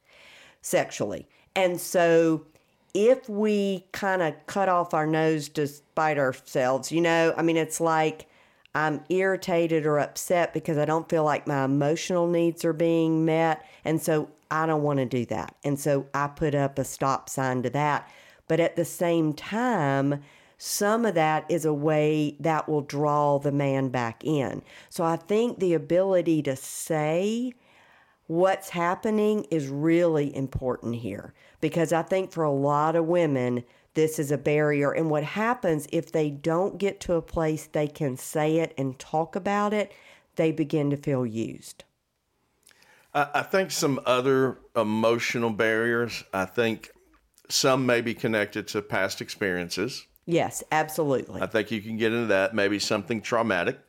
sexually. 0.61 1.27
And 1.55 1.79
so, 1.79 2.45
if 2.93 3.29
we 3.29 3.85
kind 3.91 4.21
of 4.21 4.33
cut 4.47 4.69
off 4.69 4.93
our 4.93 5.05
nose 5.05 5.49
to 5.49 5.67
spite 5.67 6.17
ourselves, 6.17 6.91
you 6.91 7.01
know, 7.01 7.33
I 7.37 7.41
mean, 7.41 7.57
it's 7.57 7.79
like 7.79 8.27
I'm 8.75 9.01
irritated 9.07 9.85
or 9.85 9.99
upset 9.99 10.53
because 10.53 10.77
I 10.77 10.83
don't 10.83 11.07
feel 11.07 11.23
like 11.23 11.47
my 11.47 11.63
emotional 11.63 12.27
needs 12.27 12.65
are 12.65 12.73
being 12.73 13.23
met. 13.23 13.65
And 13.85 14.01
so 14.01 14.29
I 14.51 14.65
don't 14.65 14.83
want 14.83 14.99
to 14.99 15.05
do 15.05 15.25
that. 15.27 15.55
And 15.63 15.79
so 15.79 16.07
I 16.13 16.27
put 16.27 16.53
up 16.53 16.77
a 16.77 16.83
stop 16.83 17.29
sign 17.29 17.63
to 17.63 17.69
that. 17.71 18.11
But 18.49 18.59
at 18.59 18.75
the 18.75 18.85
same 18.85 19.33
time, 19.33 20.21
some 20.57 21.05
of 21.05 21.15
that 21.15 21.45
is 21.49 21.63
a 21.63 21.73
way 21.73 22.35
that 22.41 22.67
will 22.67 22.81
draw 22.81 23.39
the 23.39 23.51
man 23.51 23.89
back 23.89 24.23
in. 24.25 24.61
So 24.89 25.05
I 25.05 25.15
think 25.15 25.59
the 25.59 25.73
ability 25.73 26.41
to 26.43 26.55
say 26.57 27.53
what's 28.27 28.69
happening 28.69 29.45
is 29.51 29.67
really 29.67 30.35
important 30.35 30.95
here 30.95 31.33
because 31.61 31.93
I 31.93 32.01
think 32.01 32.31
for 32.31 32.43
a 32.43 32.51
lot 32.51 32.95
of 32.95 33.05
women, 33.05 33.63
this 33.95 34.19
is 34.19 34.31
a 34.31 34.37
barrier. 34.37 34.91
And 34.91 35.09
what 35.09 35.23
happens 35.23 35.87
if 35.91 36.11
they 36.11 36.29
don't 36.29 36.77
get 36.77 36.99
to 37.01 37.13
a 37.13 37.21
place 37.21 37.65
they 37.65 37.87
can 37.87 38.15
say 38.15 38.57
it 38.57 38.73
and 38.77 38.99
talk 38.99 39.35
about 39.35 39.73
it, 39.73 39.91
they 40.35 40.51
begin 40.51 40.89
to 40.91 40.97
feel 40.97 41.25
used. 41.25 41.83
I, 43.13 43.43
think 43.43 43.71
some 43.71 44.01
other 44.05 44.57
emotional 44.75 45.49
barriers, 45.49 46.25
I 46.33 46.43
think 46.43 46.91
some 47.47 47.85
may 47.85 48.01
be 48.01 48.13
connected 48.13 48.67
to 48.69 48.81
past 48.81 49.21
experiences. 49.21 50.05
Yes, 50.25 50.63
absolutely. 50.69 51.41
I 51.41 51.45
think 51.45 51.71
you 51.71 51.81
can 51.81 51.95
get 51.95 52.11
into 52.11 52.27
that, 52.27 52.53
maybe 52.53 52.77
something 52.77 53.21
traumatic. 53.21 53.79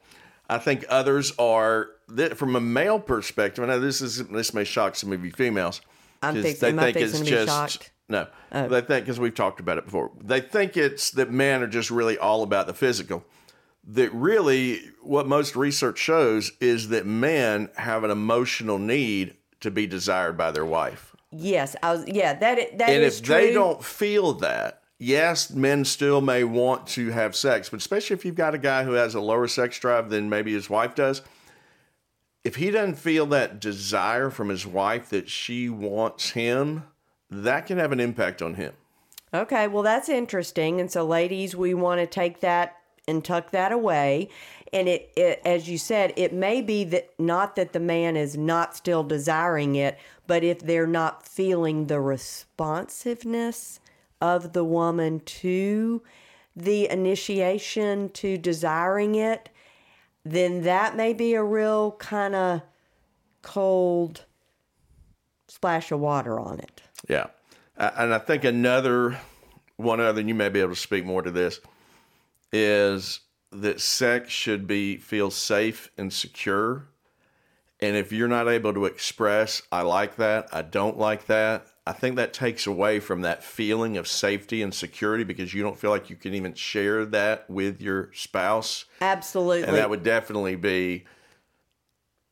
I 0.48 0.58
think 0.58 0.84
others 0.88 1.32
are 1.40 1.88
from 2.36 2.54
a 2.54 2.60
male 2.60 3.00
perspective. 3.00 3.64
I 3.64 3.66
know 3.66 3.80
this 3.80 4.00
is 4.00 4.24
this 4.28 4.54
may 4.54 4.62
shock 4.62 4.94
some 4.94 5.12
of 5.12 5.24
you 5.24 5.32
females. 5.32 5.80
I'm 6.22 6.40
fixing, 6.40 6.76
they 6.76 6.92
think 6.92 7.04
it's 7.04 7.20
just 7.20 7.48
shocked? 7.48 7.90
No. 8.08 8.26
Oh. 8.52 8.68
They 8.68 8.80
think 8.80 9.04
because 9.04 9.18
we've 9.18 9.34
talked 9.34 9.60
about 9.60 9.78
it 9.78 9.84
before. 9.84 10.12
They 10.22 10.40
think 10.40 10.76
it's 10.76 11.10
that 11.12 11.30
men 11.30 11.62
are 11.62 11.66
just 11.66 11.90
really 11.90 12.16
all 12.16 12.42
about 12.42 12.66
the 12.66 12.74
physical 12.74 13.24
that 13.86 14.12
really 14.12 14.80
what 15.02 15.26
most 15.26 15.54
research 15.54 15.98
shows 15.98 16.52
is 16.60 16.88
that 16.88 17.06
men 17.06 17.70
have 17.76 18.04
an 18.04 18.10
emotional 18.10 18.78
need 18.78 19.36
to 19.60 19.70
be 19.70 19.86
desired 19.86 20.36
by 20.36 20.50
their 20.50 20.64
wife. 20.64 21.14
Yes, 21.30 21.76
I 21.82 21.92
was. 21.92 22.06
Yeah, 22.06 22.34
that 22.34 22.78
that 22.78 22.88
and 22.88 23.02
is 23.02 23.18
if 23.18 23.24
true. 23.24 23.34
they 23.34 23.52
don't 23.52 23.82
feel 23.82 24.32
that, 24.34 24.82
yes, 24.98 25.50
men 25.50 25.84
still 25.84 26.20
may 26.20 26.44
want 26.44 26.86
to 26.88 27.10
have 27.10 27.36
sex, 27.36 27.68
but 27.68 27.78
especially 27.78 28.14
if 28.14 28.24
you've 28.24 28.34
got 28.34 28.54
a 28.54 28.58
guy 28.58 28.84
who 28.84 28.92
has 28.92 29.14
a 29.14 29.20
lower 29.20 29.46
sex 29.46 29.78
drive 29.78 30.10
than 30.10 30.28
maybe 30.28 30.52
his 30.52 30.68
wife 30.70 30.94
does, 30.94 31.22
if 32.42 32.56
he 32.56 32.70
doesn't 32.70 32.96
feel 32.96 33.26
that 33.26 33.60
desire 33.60 34.30
from 34.30 34.48
his 34.48 34.66
wife 34.66 35.10
that 35.10 35.28
she 35.28 35.68
wants 35.68 36.30
him, 36.30 36.84
that 37.30 37.66
can 37.66 37.78
have 37.78 37.92
an 37.92 38.00
impact 38.00 38.42
on 38.42 38.54
him. 38.54 38.72
Okay, 39.34 39.68
well 39.68 39.82
that's 39.82 40.08
interesting. 40.08 40.80
And 40.80 40.90
so 40.90 41.04
ladies, 41.04 41.56
we 41.56 41.74
want 41.74 42.00
to 42.00 42.06
take 42.06 42.40
that 42.40 42.76
and 43.08 43.24
tuck 43.24 43.50
that 43.50 43.72
away. 43.72 44.28
And 44.72 44.88
it, 44.88 45.12
it, 45.16 45.40
as 45.44 45.68
you 45.68 45.78
said, 45.78 46.12
it 46.16 46.32
may 46.32 46.60
be 46.60 46.84
that 46.84 47.10
not 47.18 47.56
that 47.56 47.72
the 47.72 47.80
man 47.80 48.16
is 48.16 48.36
not 48.36 48.76
still 48.76 49.04
desiring 49.04 49.76
it, 49.76 49.98
but 50.26 50.42
if 50.42 50.60
they're 50.60 50.86
not 50.86 51.26
feeling 51.26 51.86
the 51.86 52.00
responsiveness 52.00 53.80
of 54.20 54.52
the 54.52 54.64
woman 54.64 55.20
to 55.20 56.02
the 56.54 56.88
initiation 56.88 58.08
to 58.10 58.38
desiring 58.38 59.14
it, 59.14 59.50
then 60.24 60.62
that 60.62 60.96
may 60.96 61.12
be 61.12 61.34
a 61.34 61.44
real 61.44 61.92
kind 61.92 62.34
of 62.34 62.62
cold 63.42 64.24
splash 65.46 65.92
of 65.92 66.00
water 66.00 66.40
on 66.40 66.58
it. 66.58 66.82
Yeah. 67.08 67.26
And 67.76 68.14
I 68.14 68.18
think 68.18 68.44
another 68.44 69.18
one 69.76 70.00
other, 70.00 70.20
and 70.20 70.28
you 70.28 70.34
may 70.34 70.48
be 70.48 70.60
able 70.60 70.70
to 70.70 70.80
speak 70.80 71.04
more 71.04 71.22
to 71.22 71.30
this 71.30 71.60
is 72.52 73.20
that 73.52 73.80
sex 73.80 74.30
should 74.30 74.66
be 74.66 74.96
feel 74.96 75.30
safe 75.30 75.90
and 75.98 76.12
secure. 76.12 76.88
And 77.80 77.96
if 77.96 78.12
you're 78.12 78.28
not 78.28 78.48
able 78.48 78.72
to 78.72 78.86
express, 78.86 79.62
I 79.70 79.82
like 79.82 80.16
that, 80.16 80.48
I 80.52 80.62
don't 80.62 80.98
like 80.98 81.26
that, 81.26 81.66
I 81.86 81.92
think 81.92 82.16
that 82.16 82.32
takes 82.32 82.66
away 82.66 82.98
from 82.98 83.20
that 83.20 83.44
feeling 83.44 83.96
of 83.96 84.08
safety 84.08 84.62
and 84.62 84.74
security 84.74 85.22
because 85.22 85.54
you 85.54 85.62
don't 85.62 85.78
feel 85.78 85.90
like 85.90 86.10
you 86.10 86.16
can 86.16 86.34
even 86.34 86.54
share 86.54 87.04
that 87.06 87.48
with 87.48 87.80
your 87.80 88.10
spouse. 88.12 88.86
Absolutely. 89.00 89.68
And 89.68 89.76
that 89.76 89.88
would 89.88 90.02
definitely 90.02 90.56
be 90.56 91.04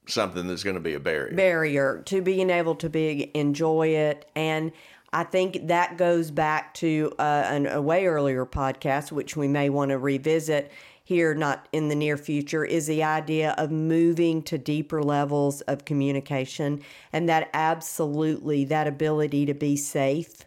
something 0.06 0.46
that's 0.46 0.62
going 0.62 0.74
to 0.74 0.80
be 0.80 0.94
a 0.94 1.00
barrier. 1.00 1.34
Barrier 1.34 2.02
to 2.06 2.20
being 2.20 2.50
able 2.50 2.74
to 2.76 2.90
be 2.90 3.30
enjoy 3.34 3.88
it 3.88 4.30
and 4.34 4.72
I 5.14 5.22
think 5.22 5.68
that 5.68 5.96
goes 5.96 6.32
back 6.32 6.74
to 6.74 7.12
uh, 7.20 7.44
an, 7.46 7.68
a 7.68 7.80
way 7.80 8.06
earlier 8.06 8.44
podcast, 8.44 9.12
which 9.12 9.36
we 9.36 9.46
may 9.46 9.70
want 9.70 9.90
to 9.90 9.98
revisit 9.98 10.72
here, 11.04 11.34
not 11.34 11.68
in 11.70 11.88
the 11.88 11.94
near 11.94 12.16
future, 12.16 12.64
is 12.64 12.88
the 12.88 13.04
idea 13.04 13.54
of 13.56 13.70
moving 13.70 14.42
to 14.42 14.58
deeper 14.58 15.04
levels 15.04 15.60
of 15.62 15.84
communication 15.84 16.82
and 17.12 17.28
that 17.28 17.48
absolutely 17.54 18.64
that 18.64 18.88
ability 18.88 19.46
to 19.46 19.54
be 19.54 19.76
safe. 19.76 20.46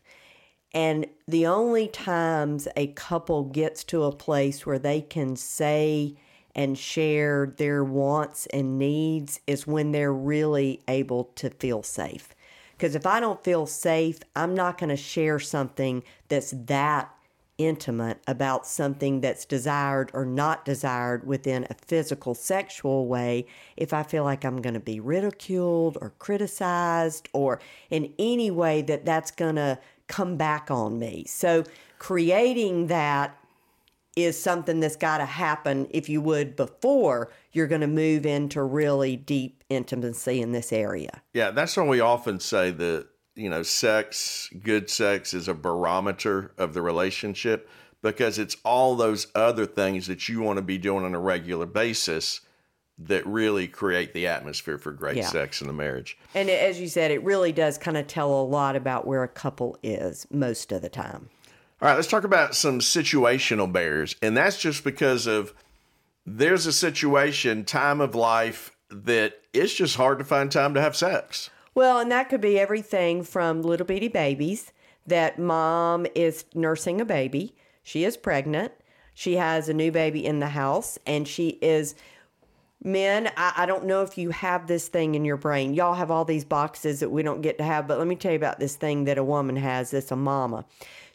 And 0.73 1.07
the 1.29 1.47
only 1.47 1.87
times 1.87 2.67
a 2.75 2.87
couple 2.87 3.45
gets 3.45 3.85
to 3.85 4.03
a 4.03 4.11
place 4.11 4.65
where 4.65 4.79
they 4.79 4.99
can 4.99 5.37
say 5.37 6.17
and 6.57 6.77
share 6.77 7.53
their 7.57 7.83
wants 7.83 8.47
and 8.47 8.79
needs 8.79 9.39
is 9.45 9.67
when 9.67 9.91
they're 9.91 10.11
really 10.11 10.81
able 10.87 11.25
to 11.35 11.51
feel 11.51 11.83
safe. 11.83 12.29
Because 12.75 12.95
if 12.95 13.05
I 13.05 13.19
don't 13.19 13.43
feel 13.43 13.67
safe, 13.67 14.19
I'm 14.35 14.55
not 14.55 14.79
going 14.79 14.89
to 14.89 14.97
share 14.97 15.39
something 15.39 16.03
that's 16.27 16.51
that 16.65 17.13
intimate 17.57 18.19
about 18.27 18.67
something 18.67 19.21
that's 19.21 19.45
desired 19.45 20.11
or 20.13 20.25
not 20.25 20.63
desired 20.63 21.25
within 21.25 21.65
a 21.69 21.73
physical 21.73 22.35
sexual 22.35 23.07
way 23.07 23.47
if 23.75 23.93
I 23.93 24.03
feel 24.03 24.23
like 24.23 24.45
I'm 24.45 24.61
going 24.61 24.75
to 24.75 24.79
be 24.79 24.99
ridiculed 24.99 25.97
or 26.01 26.13
criticized 26.19 27.29
or 27.33 27.59
in 27.89 28.13
any 28.19 28.51
way 28.51 28.83
that 28.83 29.05
that's 29.05 29.31
going 29.31 29.55
to 29.55 29.79
come 30.07 30.37
back 30.37 30.69
on 30.69 30.99
me. 30.99 31.25
So 31.27 31.63
creating 31.97 32.87
that 32.87 33.35
is 34.17 34.41
something 34.41 34.79
that's 34.79 34.95
got 34.95 35.19
to 35.19 35.25
happen 35.25 35.88
if 35.91 36.09
you 36.09 36.19
would 36.19 36.55
before 36.55 37.31
you're 37.51 37.67
going 37.67 37.81
to 37.81 37.88
move 37.88 38.25
into 38.25 38.63
really 38.63 39.15
deep 39.15 39.63
intimacy 39.69 40.41
in 40.41 40.51
this 40.53 40.74
area. 40.74 41.21
Yeah, 41.36 41.51
that's 41.51 41.77
why 41.77 41.83
we 41.83 42.00
often 42.00 42.39
say 42.39 42.71
that, 42.71 43.07
you 43.36 43.47
know, 43.47 43.62
sex, 43.62 44.50
good 44.63 44.89
sex 44.89 45.36
is 45.36 45.47
a 45.47 45.53
barometer 45.53 46.51
of 46.57 46.74
the 46.74 46.81
relationship 46.81 47.69
because 48.01 48.39
it's 48.39 48.57
all 48.65 48.95
those 48.95 49.27
other 49.36 49.67
things 49.67 50.07
that 50.07 50.27
you 50.27 50.41
want 50.41 50.57
to 50.57 50.63
be 50.63 50.79
doing 50.79 51.05
on 51.05 51.13
a 51.13 51.19
regular 51.19 51.67
basis 51.67 52.41
that 52.97 53.24
really 53.27 53.67
create 53.67 54.15
the 54.15 54.25
atmosphere 54.25 54.79
for 54.79 54.91
great 54.91 55.17
yeah. 55.17 55.27
sex 55.27 55.62
in 55.62 55.67
the 55.67 55.74
marriage. 55.74 56.17
And 56.33 56.50
as 56.50 56.81
you 56.81 56.88
said, 56.88 57.12
it 57.12 57.24
really 57.24 57.51
does 57.51 57.77
kind 57.77 57.97
of 57.97 58.07
tell 58.07 58.33
a 58.33 58.41
lot 58.41 58.75
about 58.75 59.05
where 59.05 59.21
a 59.21 59.27
couple 59.27 59.77
is 59.83 60.25
most 60.31 60.71
of 60.71 60.81
the 60.81 60.89
time. 60.89 61.29
All 61.79 61.88
right, 61.88 61.96
let's 61.96 62.07
talk 62.07 62.24
about 62.24 62.55
some 62.55 62.79
situational 62.79 63.72
barriers. 63.72 64.15
And 64.22 64.36
that's 64.36 64.60
just 64.60 64.84
because 64.84 65.27
of 65.27 65.53
there's 66.25 66.65
a 66.65 66.74
situation, 66.74 67.65
time 67.65 68.01
of 68.01 68.15
life, 68.15 68.75
that 68.89 69.41
it's 69.53 69.75
just 69.75 69.96
hard 69.96 70.17
to 70.17 70.25
find 70.25 70.51
time 70.51 70.74
to 70.74 70.81
have 70.81 70.96
sex. 70.96 71.51
Well, 71.75 72.00
and 72.00 72.12
that 72.12 72.29
could 72.29 72.41
be 72.41 72.57
everything 72.57 73.22
from 73.22 73.62
little 73.62 73.86
bitty 73.86 74.07
babies 74.07 74.72
that 75.05 75.38
mom 75.38 76.07
is 76.15 76.46
nursing 76.55 77.00
a 77.00 77.05
baby, 77.05 77.55
she 77.84 78.03
is 78.03 78.17
pregnant, 78.17 78.74
she 79.13 79.36
has 79.36 79.69
a 79.69 79.74
new 79.74 79.91
baby 79.91 80.25
in 80.25 80.39
the 80.39 80.48
house, 80.48 80.98
and 81.05 81.27
she 81.27 81.60
is. 81.62 81.96
Men, 82.84 83.31
I, 83.36 83.53
I 83.57 83.65
don't 83.65 83.86
know 83.86 84.03
if 84.03 84.19
you 84.19 84.29
have 84.29 84.67
this 84.67 84.88
thing 84.88 85.15
in 85.15 85.25
your 85.25 85.38
brain. 85.38 85.74
Y'all 85.74 85.96
have 85.96 86.12
all 86.12 86.25
these 86.25 86.46
boxes 86.46 87.00
that 87.00 87.10
we 87.10 87.24
don't 87.24 87.41
get 87.41 87.57
to 87.57 87.63
have, 87.63 87.88
but 87.88 87.98
let 87.98 88.05
me 88.05 88.15
tell 88.15 88.31
you 88.31 88.38
about 88.38 88.60
this 88.60 88.75
thing 88.75 89.05
that 89.05 89.17
a 89.17 89.24
woman 89.24 89.55
has 89.55 89.89
that's 89.91 90.12
a 90.12 90.15
mama 90.15 90.63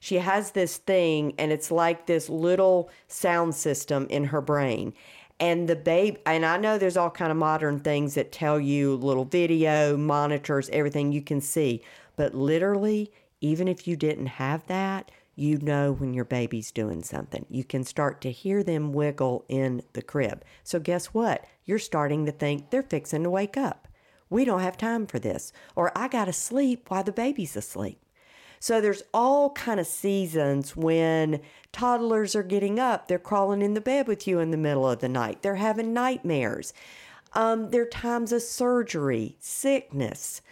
she 0.03 0.17
has 0.17 0.51
this 0.51 0.79
thing 0.79 1.33
and 1.39 1.53
it's 1.53 1.71
like 1.71 2.07
this 2.07 2.29
little 2.29 2.91
sound 3.07 3.55
system 3.55 4.05
in 4.11 4.25
her 4.25 4.41
brain 4.41 4.93
and 5.39 5.69
the 5.69 5.77
babe 5.77 6.17
and 6.27 6.45
i 6.45 6.57
know 6.57 6.77
there's 6.77 6.97
all 6.97 7.09
kind 7.11 7.31
of 7.31 7.37
modern 7.39 7.79
things 7.79 8.15
that 8.15 8.33
tell 8.33 8.59
you 8.59 8.97
little 8.97 9.25
video 9.25 9.97
monitors 9.97 10.69
everything 10.71 11.13
you 11.13 11.23
can 11.23 11.41
see 11.41 11.81
but 12.17 12.35
literally 12.35 13.13
even 13.41 13.69
if 13.69 13.87
you 13.87 13.95
didn't 13.95 14.27
have 14.27 14.67
that 14.67 15.09
you 15.37 15.59
know 15.59 15.93
when 15.93 16.13
your 16.13 16.27
baby's 16.27 16.71
doing 16.71 17.03
something. 17.03 17.47
You 17.49 17.65
can 17.65 17.85
start 17.85 18.21
to 18.21 18.31
hear 18.31 18.63
them 18.63 18.93
wiggle 18.93 19.47
in 19.49 19.83
the 19.95 20.03
crib. 20.03 20.45
So, 20.63 20.79
guess 20.79 21.07
what? 21.07 21.47
You're 21.65 21.79
starting 21.79 22.27
to 22.27 22.33
think 22.33 22.69
they're 22.69 22.83
fixing 22.83 23.23
to 23.23 23.31
wake 23.31 23.57
up. 23.57 23.89
We 24.29 24.45
don't 24.45 24.61
have 24.61 24.77
time 24.77 25.07
for 25.07 25.19
this. 25.19 25.51
Or 25.75 25.91
I 25.97 26.09
got 26.09 26.27
to 26.27 26.35
sleep 26.35 26.91
while 26.91 27.03
the 27.03 27.13
baby's 27.13 27.57
asleep. 27.57 27.99
So 28.63 28.81
there's 28.81 29.03
all 29.13 29.51
kind 29.51 29.81
of 29.81 29.89
seasons 29.89 30.77
when 30.77 31.41
toddlers 31.73 32.37
are 32.37 32.45
getting 32.45 32.79
up, 32.79 33.09
they're 33.09 33.19
crawling 33.19 33.61
in 33.61 33.75
the 33.75 33.81
bed 33.81 34.07
with 34.07 34.29
you 34.29 34.39
in 34.39 34.53
the 34.53 34.57
middle 34.57 34.89
of 34.89 35.01
the 35.01 35.09
night. 35.09 35.43
They're 35.43 35.57
having 35.57 35.93
nightmares. 35.93 36.73
Um, 37.33 37.71
there 37.71 37.83
are 37.83 37.87
times 37.87 38.31
of 38.31 38.41
surgery, 38.41 39.35
sickness. 39.41 40.43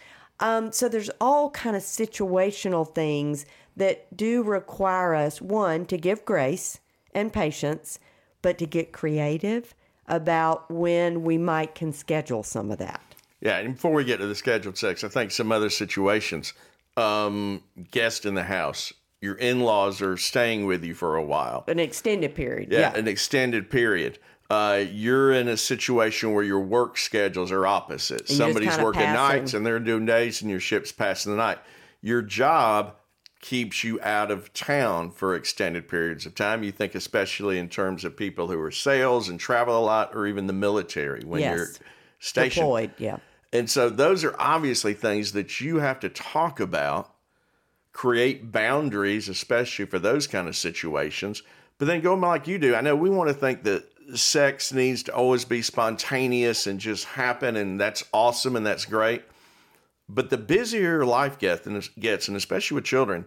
Um, 0.41 0.73
so 0.73 0.89
there's 0.89 1.09
all 1.21 1.51
kind 1.51 1.73
of 1.73 1.83
situational 1.83 2.93
things 2.93 3.45
that 3.77 4.17
do 4.17 4.43
require 4.43 5.15
us 5.15 5.41
one 5.41 5.85
to 5.85 5.95
give 5.95 6.25
grace 6.25 6.81
and 7.13 7.31
patience, 7.31 7.97
but 8.41 8.57
to 8.57 8.65
get 8.65 8.91
creative 8.91 9.73
about 10.09 10.69
when 10.69 11.23
we 11.23 11.37
might 11.37 11.75
can 11.75 11.93
schedule 11.93 12.43
some 12.43 12.71
of 12.71 12.77
that. 12.79 13.15
Yeah, 13.39 13.59
and 13.59 13.75
before 13.75 13.93
we 13.93 14.03
get 14.03 14.17
to 14.17 14.27
the 14.27 14.35
scheduled 14.35 14.77
sex, 14.77 15.05
I 15.05 15.07
think 15.07 15.31
some 15.31 15.53
other 15.53 15.69
situations 15.69 16.53
um, 16.97 17.63
guest 17.91 18.25
in 18.25 18.33
the 18.33 18.43
house. 18.43 18.93
Your 19.21 19.35
in 19.35 19.59
laws 19.61 20.01
are 20.01 20.17
staying 20.17 20.65
with 20.65 20.83
you 20.83 20.93
for 20.95 21.15
a 21.15 21.23
while. 21.23 21.63
An 21.67 21.79
extended 21.79 22.33
period. 22.33 22.71
Yeah, 22.71 22.79
Yeah. 22.79 22.93
an 22.97 23.07
extended 23.07 23.69
period. 23.69 24.17
Uh, 24.49 24.83
you're 24.91 25.31
in 25.31 25.47
a 25.47 25.55
situation 25.55 26.33
where 26.33 26.43
your 26.43 26.59
work 26.59 26.97
schedules 26.97 27.51
are 27.51 27.65
opposite. 27.65 28.25
just 28.25 28.37
Somebody's 28.37 28.77
working 28.79 29.01
passing. 29.03 29.37
nights 29.39 29.53
and 29.53 29.65
they're 29.65 29.79
doing 29.79 30.05
days, 30.05 30.41
and 30.41 30.49
your 30.51 30.59
ship's 30.59 30.91
passing 30.91 31.31
the 31.31 31.37
night. 31.37 31.59
Your 32.01 32.21
job 32.21 32.95
keeps 33.39 33.83
you 33.83 33.99
out 34.01 34.29
of 34.29 34.51
town 34.53 35.09
for 35.11 35.35
extended 35.35 35.87
periods 35.87 36.25
of 36.25 36.35
time. 36.35 36.63
You 36.63 36.71
think, 36.71 36.95
especially 36.95 37.59
in 37.59 37.69
terms 37.69 38.03
of 38.03 38.17
people 38.17 38.47
who 38.47 38.59
are 38.59 38.71
sales 38.71 39.29
and 39.29 39.39
travel 39.39 39.77
a 39.77 39.85
lot, 39.85 40.15
or 40.15 40.27
even 40.27 40.47
the 40.47 40.53
military 40.53 41.21
when 41.23 41.41
Yes. 41.41 41.55
you're 41.57 41.67
stationed. 42.19 42.63
Deployed. 42.65 42.91
Yeah. 42.97 43.17
And 43.53 43.69
so 43.69 43.89
those 43.89 44.23
are 44.23 44.35
obviously 44.39 44.93
things 44.93 45.33
that 45.33 45.59
you 45.59 45.77
have 45.77 45.99
to 46.01 46.09
talk 46.09 46.59
about, 46.59 47.13
create 47.91 48.51
boundaries, 48.51 49.27
especially 49.27 49.85
for 49.85 49.99
those 49.99 50.27
kind 50.27 50.47
of 50.47 50.55
situations. 50.55 51.43
But 51.77 51.87
then 51.87 52.01
going 52.01 52.21
like 52.21 52.47
you 52.47 52.57
do, 52.57 52.75
I 52.75 52.81
know 52.81 52.95
we 52.95 53.09
want 53.09 53.29
to 53.29 53.33
think 53.33 53.63
that 53.63 53.85
sex 54.15 54.71
needs 54.71 55.03
to 55.03 55.13
always 55.13 55.45
be 55.45 55.61
spontaneous 55.61 56.67
and 56.67 56.79
just 56.79 57.05
happen, 57.05 57.55
and 57.55 57.79
that's 57.79 58.03
awesome 58.13 58.55
and 58.55 58.65
that's 58.65 58.85
great. 58.85 59.23
But 60.07 60.29
the 60.29 60.37
busier 60.37 61.05
life 61.05 61.39
gets, 61.39 61.65
and 61.67 61.89
gets, 61.99 62.27
and 62.27 62.37
especially 62.37 62.75
with 62.75 62.83
children, 62.83 63.25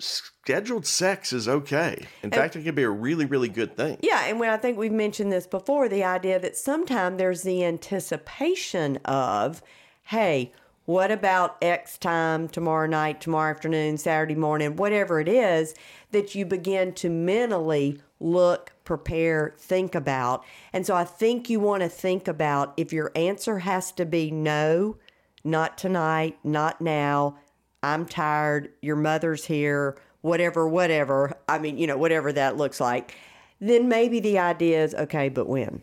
scheduled 0.00 0.86
sex 0.86 1.32
is 1.32 1.48
okay. 1.48 2.06
In 2.22 2.30
fact, 2.30 2.56
it 2.56 2.64
can 2.64 2.74
be 2.74 2.82
a 2.82 2.90
really, 2.90 3.26
really 3.26 3.48
good 3.48 3.76
thing. 3.76 3.98
Yeah, 4.02 4.24
and 4.26 4.40
when 4.40 4.50
I 4.50 4.56
think 4.56 4.78
we've 4.78 4.92
mentioned 4.92 5.32
this 5.32 5.46
before, 5.46 5.88
the 5.88 6.04
idea 6.04 6.38
that 6.40 6.56
sometimes 6.56 7.18
there's 7.18 7.42
the 7.42 7.64
anticipation 7.64 8.96
of, 9.04 9.62
hey, 10.04 10.52
what 10.86 11.12
about 11.12 11.56
X 11.62 11.98
time 11.98 12.48
tomorrow 12.48 12.86
night, 12.86 13.20
tomorrow 13.20 13.50
afternoon, 13.50 13.96
Saturday 13.96 14.34
morning, 14.34 14.76
whatever 14.76 15.20
it 15.20 15.28
is, 15.28 15.74
that 16.10 16.34
you 16.34 16.44
begin 16.44 16.92
to 16.94 17.08
mentally 17.08 18.00
look, 18.18 18.72
prepare, 18.84 19.54
think 19.56 19.94
about. 19.94 20.44
And 20.72 20.84
so 20.84 20.96
I 20.96 21.04
think 21.04 21.48
you 21.48 21.60
want 21.60 21.82
to 21.82 21.88
think 21.88 22.26
about 22.26 22.74
if 22.76 22.92
your 22.92 23.12
answer 23.14 23.60
has 23.60 23.92
to 23.92 24.04
be 24.04 24.30
no, 24.30 24.96
not 25.44 25.78
tonight, 25.78 26.38
not 26.42 26.80
now, 26.80 27.38
I'm 27.82 28.06
tired, 28.06 28.70
your 28.82 28.96
mother's 28.96 29.44
here, 29.44 29.96
whatever, 30.20 30.68
whatever. 30.68 31.32
I 31.48 31.58
mean, 31.58 31.78
you 31.78 31.86
know, 31.86 31.96
whatever 31.96 32.32
that 32.32 32.56
looks 32.56 32.80
like. 32.80 33.16
Then 33.60 33.88
maybe 33.88 34.20
the 34.20 34.38
idea 34.38 34.84
is 34.84 34.94
okay, 34.94 35.28
but 35.28 35.46
when? 35.48 35.82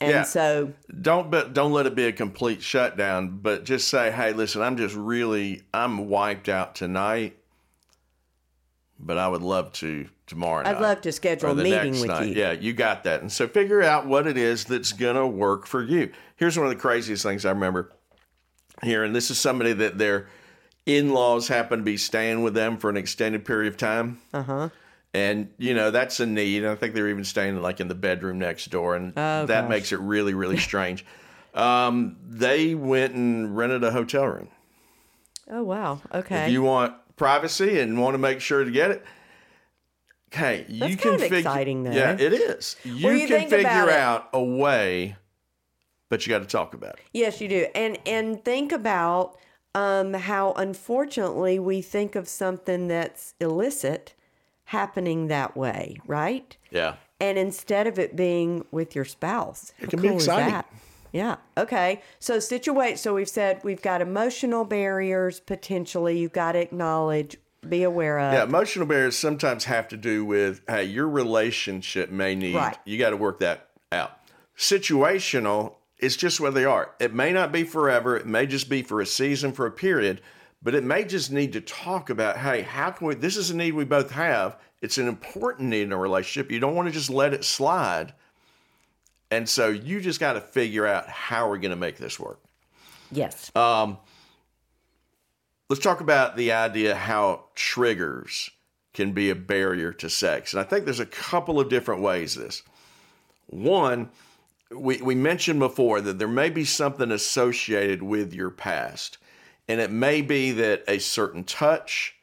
And 0.00 0.10
Yeah. 0.10 0.22
so, 0.24 0.72
don't 1.00 1.30
but 1.30 1.54
don't 1.54 1.72
let 1.72 1.86
it 1.86 1.94
be 1.94 2.04
a 2.06 2.12
complete 2.12 2.60
shutdown 2.62 3.38
but 3.40 3.64
just 3.64 3.88
say 3.88 4.10
hey 4.10 4.32
listen 4.32 4.60
i'm 4.60 4.76
just 4.76 4.94
really 4.94 5.62
i'm 5.72 6.08
wiped 6.08 6.48
out 6.48 6.74
tonight 6.74 7.36
but 8.98 9.16
i 9.18 9.26
would 9.26 9.40
love 9.42 9.72
to 9.72 10.08
tomorrow 10.26 10.62
night 10.62 10.76
I'd 10.76 10.82
love 10.82 11.00
to 11.02 11.12
schedule 11.12 11.50
a 11.50 11.54
meeting 11.54 11.92
with 11.92 12.06
night. 12.08 12.28
you. 12.28 12.34
yeah 12.34 12.52
you 12.52 12.72
got 12.72 13.04
that 13.04 13.20
and 13.20 13.30
so 13.32 13.46
figure 13.48 13.82
out 13.82 14.06
what 14.06 14.26
it 14.26 14.36
is 14.36 14.64
that's 14.64 14.92
gonna 14.92 15.26
work 15.26 15.66
for 15.66 15.82
you 15.82 16.10
here's 16.36 16.56
one 16.58 16.66
of 16.66 16.72
the 16.72 16.78
craziest 16.78 17.22
things 17.22 17.44
i 17.44 17.50
remember 17.50 17.92
here 18.82 19.04
and 19.04 19.14
this 19.14 19.30
is 19.30 19.38
somebody 19.38 19.72
that 19.72 19.96
their 20.86 20.96
in-laws 20.96 21.48
happen 21.48 21.78
to 21.80 21.84
be 21.84 21.96
staying 21.96 22.42
with 22.42 22.54
them 22.54 22.76
for 22.78 22.90
an 22.90 22.96
extended 22.96 23.44
period 23.44 23.72
of 23.72 23.76
time 23.76 24.18
Uh 24.32 24.42
huh. 24.42 24.68
and 25.12 25.50
you 25.58 25.74
know 25.74 25.90
that's 25.90 26.20
a 26.20 26.26
need. 26.26 26.64
I 26.64 26.74
think 26.74 26.94
they're 26.94 27.08
even 27.08 27.24
staying 27.24 27.60
like 27.62 27.80
in 27.80 27.88
the 27.88 27.94
bedroom 27.94 28.38
next 28.38 28.70
door, 28.70 28.96
and 28.96 29.12
Oh, 29.16 29.46
that 29.46 29.62
gosh. 29.62 29.68
makes 29.70 29.92
it 29.92 30.00
really, 30.00 30.34
really 30.34 30.58
strange. 30.68 31.04
um, 31.54 32.16
they 32.28 32.74
went 32.74 33.14
and 33.14 33.56
rented 33.56 33.84
a 33.84 33.90
hotel 33.92 34.24
room. 34.26 34.48
Oh, 35.48 35.62
wow. 35.62 36.00
Okay. 36.12 36.46
If 36.46 36.48
you 36.50 36.62
want 36.62 36.94
privacy 37.16 37.78
and 37.78 38.00
want 38.00 38.14
to 38.14 38.18
make 38.18 38.40
sure 38.40 38.64
to 38.64 38.70
get 38.70 38.90
it, 38.90 39.04
okay, 40.32 40.64
you 40.68 40.80
That's 40.80 40.96
can 40.96 41.10
kind 41.10 41.14
of 41.16 41.20
figure. 41.20 41.38
exciting, 41.38 41.82
though. 41.84 41.92
Yeah, 41.92 42.16
it 42.18 42.32
is. 42.32 42.76
You 42.82 43.06
Well, 43.06 43.14
you 43.16 43.28
can 43.28 43.48
figure 43.48 43.90
out 43.90 44.30
a 44.32 44.42
way, 44.42 45.16
but 46.08 46.26
you 46.26 46.30
got 46.30 46.40
to 46.40 46.46
talk 46.46 46.74
about 46.74 46.94
it. 46.94 47.00
Yes, 47.12 47.40
you 47.40 47.48
do. 47.48 47.66
And 47.74 47.98
and 48.06 48.44
think 48.44 48.72
about 48.72 49.36
um, 49.74 50.14
how 50.14 50.52
unfortunately 50.52 51.58
we 51.58 51.82
think 51.82 52.14
of 52.14 52.28
something 52.28 52.88
that's 52.88 53.34
illicit 53.40 54.14
happening 54.66 55.28
that 55.28 55.56
way, 55.56 55.96
right? 56.06 56.56
Yeah. 56.70 56.94
And 57.20 57.38
instead 57.38 57.86
of 57.86 57.98
it 57.98 58.16
being 58.16 58.64
with 58.70 58.94
your 58.94 59.04
spouse, 59.04 59.72
It 59.78 59.84
how 59.84 59.88
can 59.90 60.00
cool 60.00 60.16
is 60.16 60.24
exciting. 60.24 60.52
that? 60.52 60.66
Yeah. 61.12 61.36
Okay. 61.56 62.02
So 62.18 62.40
situate. 62.40 62.98
So 62.98 63.14
we've 63.14 63.28
said 63.28 63.60
we've 63.62 63.80
got 63.82 64.00
emotional 64.00 64.64
barriers 64.64 65.38
potentially. 65.40 66.18
You've 66.18 66.32
got 66.32 66.52
to 66.52 66.58
acknowledge, 66.60 67.36
be 67.68 67.84
aware 67.84 68.18
of. 68.18 68.32
Yeah, 68.32 68.42
emotional 68.42 68.84
barriers 68.86 69.16
sometimes 69.16 69.64
have 69.64 69.86
to 69.88 69.96
do 69.96 70.24
with 70.24 70.62
hey, 70.68 70.84
your 70.84 71.08
relationship 71.08 72.10
may 72.10 72.34
need 72.34 72.56
Right. 72.56 72.76
you 72.84 72.98
got 72.98 73.10
to 73.10 73.16
work 73.16 73.38
that 73.40 73.68
out. 73.92 74.18
Situational 74.56 75.74
is 75.98 76.16
just 76.16 76.40
where 76.40 76.50
they 76.50 76.64
are. 76.64 76.90
It 77.00 77.14
may 77.14 77.32
not 77.32 77.52
be 77.52 77.64
forever. 77.64 78.16
It 78.16 78.26
may 78.26 78.46
just 78.46 78.68
be 78.68 78.82
for 78.82 79.00
a 79.00 79.06
season, 79.06 79.52
for 79.52 79.66
a 79.66 79.70
period, 79.70 80.20
but 80.62 80.74
it 80.74 80.84
may 80.84 81.04
just 81.04 81.30
need 81.30 81.52
to 81.52 81.60
talk 81.60 82.10
about 82.10 82.38
hey, 82.38 82.62
how 82.62 82.90
can 82.90 83.06
we? 83.06 83.14
This 83.14 83.36
is 83.36 83.50
a 83.50 83.56
need 83.56 83.74
we 83.74 83.84
both 83.84 84.10
have. 84.10 84.58
It's 84.82 84.98
an 84.98 85.08
important 85.08 85.68
need 85.70 85.82
in 85.82 85.92
a 85.92 85.96
relationship. 85.96 86.50
You 86.50 86.60
don't 86.60 86.74
want 86.74 86.88
to 86.88 86.92
just 86.92 87.10
let 87.10 87.32
it 87.32 87.44
slide. 87.44 88.12
And 89.30 89.48
so 89.48 89.68
you 89.68 90.00
just 90.00 90.20
got 90.20 90.34
to 90.34 90.40
figure 90.40 90.86
out 90.86 91.08
how 91.08 91.48
we're 91.48 91.58
going 91.58 91.70
to 91.70 91.76
make 91.76 91.96
this 91.96 92.20
work. 92.20 92.40
Yes. 93.10 93.50
Um, 93.56 93.98
let's 95.68 95.82
talk 95.82 96.00
about 96.00 96.36
the 96.36 96.52
idea 96.52 96.94
how 96.94 97.46
triggers 97.54 98.50
can 98.92 99.12
be 99.12 99.30
a 99.30 99.34
barrier 99.34 99.92
to 99.92 100.08
sex. 100.08 100.52
And 100.52 100.60
I 100.60 100.64
think 100.64 100.84
there's 100.84 101.00
a 101.00 101.06
couple 101.06 101.58
of 101.58 101.68
different 101.68 102.00
ways 102.00 102.34
this. 102.34 102.62
One, 103.46 104.10
we, 104.70 105.00
we 105.02 105.14
mentioned 105.14 105.60
before 105.60 106.00
that 106.00 106.18
there 106.18 106.28
may 106.28 106.50
be 106.50 106.64
something 106.64 107.10
associated 107.10 108.02
with 108.02 108.32
your 108.32 108.50
past. 108.50 109.18
And 109.68 109.80
it 109.80 109.90
may 109.90 110.20
be 110.20 110.52
that 110.52 110.84
a 110.86 110.98
certain 110.98 111.44
touch, 111.44 112.16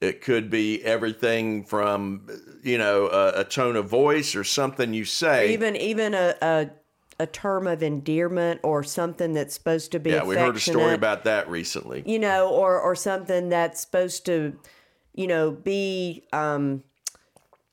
it 0.00 0.20
could 0.20 0.50
be 0.50 0.84
everything 0.84 1.64
from, 1.64 2.28
you 2.62 2.78
know, 2.78 3.08
a, 3.08 3.40
a 3.40 3.44
tone 3.44 3.76
of 3.76 3.88
voice 3.88 4.36
or 4.36 4.44
something 4.44 4.94
you 4.94 5.04
say. 5.04 5.52
even 5.52 5.74
even 5.76 6.14
a, 6.14 6.34
a 6.40 6.70
a 7.18 7.26
term 7.26 7.66
of 7.66 7.82
endearment 7.82 8.60
or 8.62 8.82
something 8.82 9.32
that's 9.32 9.54
supposed 9.54 9.90
to 9.92 9.98
be 9.98 10.10
yeah, 10.10 10.24
we 10.24 10.36
heard 10.36 10.56
a 10.56 10.60
story 10.60 10.94
about 10.94 11.24
that 11.24 11.48
recently. 11.48 12.02
you 12.06 12.18
know, 12.18 12.48
or 12.48 12.78
or 12.78 12.94
something 12.94 13.48
that's 13.48 13.80
supposed 13.80 14.26
to, 14.26 14.56
you 15.14 15.26
know, 15.26 15.50
be 15.50 16.24
um, 16.32 16.82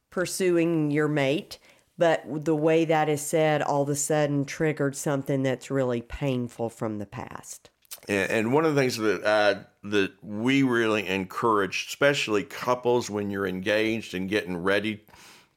pursuing 0.10 0.92
your 0.92 1.08
mate, 1.08 1.60
but 1.98 2.24
the 2.46 2.56
way 2.56 2.86
that 2.86 3.10
is 3.10 3.22
said, 3.22 3.62
all 3.62 3.84
of 3.84 3.90
a 3.90 3.96
sudden 3.96 4.46
triggered 4.46 4.96
something 4.96 5.44
that's 5.44 5.70
really 5.70 6.02
painful 6.02 6.70
from 6.70 6.98
the 6.98 7.06
past. 7.06 7.70
And, 8.10 8.52
one 8.52 8.66
of 8.66 8.76
the 8.76 8.82
things 8.82 8.98
that 8.98 9.24
uh, 9.24 9.64
that 9.84 10.12
we 10.22 10.64
really 10.64 11.08
encourage, 11.08 11.86
especially 11.88 12.44
couples 12.44 13.10
when 13.10 13.30
you're 13.30 13.48
engaged 13.48 14.14
and 14.14 14.28
getting 14.28 14.58
ready 14.58 15.06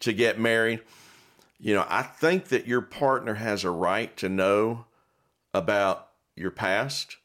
to 0.00 0.12
get 0.12 0.38
married, 0.38 0.80
you 1.58 1.74
know, 1.74 1.84
I 1.88 2.02
think 2.02 2.48
that 2.48 2.66
your 2.66 2.82
partner 2.82 3.34
has 3.34 3.64
a 3.64 3.70
right 3.70 4.16
to 4.18 4.28
know 4.28 4.84
about 5.54 6.08
your 6.36 6.50
past 6.50 7.16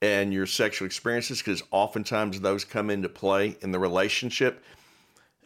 and 0.00 0.32
your 0.32 0.46
sexual 0.46 0.86
experiences 0.86 1.38
because 1.38 1.62
oftentimes 1.70 2.40
those 2.40 2.64
come 2.64 2.90
into 2.90 3.08
play 3.08 3.56
in 3.60 3.72
the 3.72 3.78
relationship. 3.78 4.62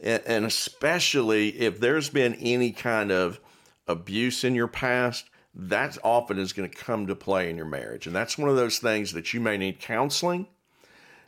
And, 0.02 0.22
and 0.26 0.44
especially 0.44 1.50
if 1.60 1.80
there's 1.80 2.08
been 2.08 2.34
any 2.34 2.72
kind 2.72 3.12
of 3.12 3.40
abuse 3.86 4.44
in 4.44 4.54
your 4.54 4.68
past, 4.68 5.28
that 5.54 5.98
often 6.04 6.38
is 6.38 6.52
going 6.52 6.70
to 6.70 6.76
come 6.76 7.06
to 7.06 7.14
play 7.14 7.50
in 7.50 7.56
your 7.56 7.66
marriage. 7.66 8.06
And 8.06 8.14
that's 8.14 8.38
one 8.38 8.48
of 8.48 8.56
those 8.56 8.78
things 8.78 9.12
that 9.12 9.34
you 9.34 9.40
may 9.40 9.56
need 9.56 9.80
counseling. 9.80 10.46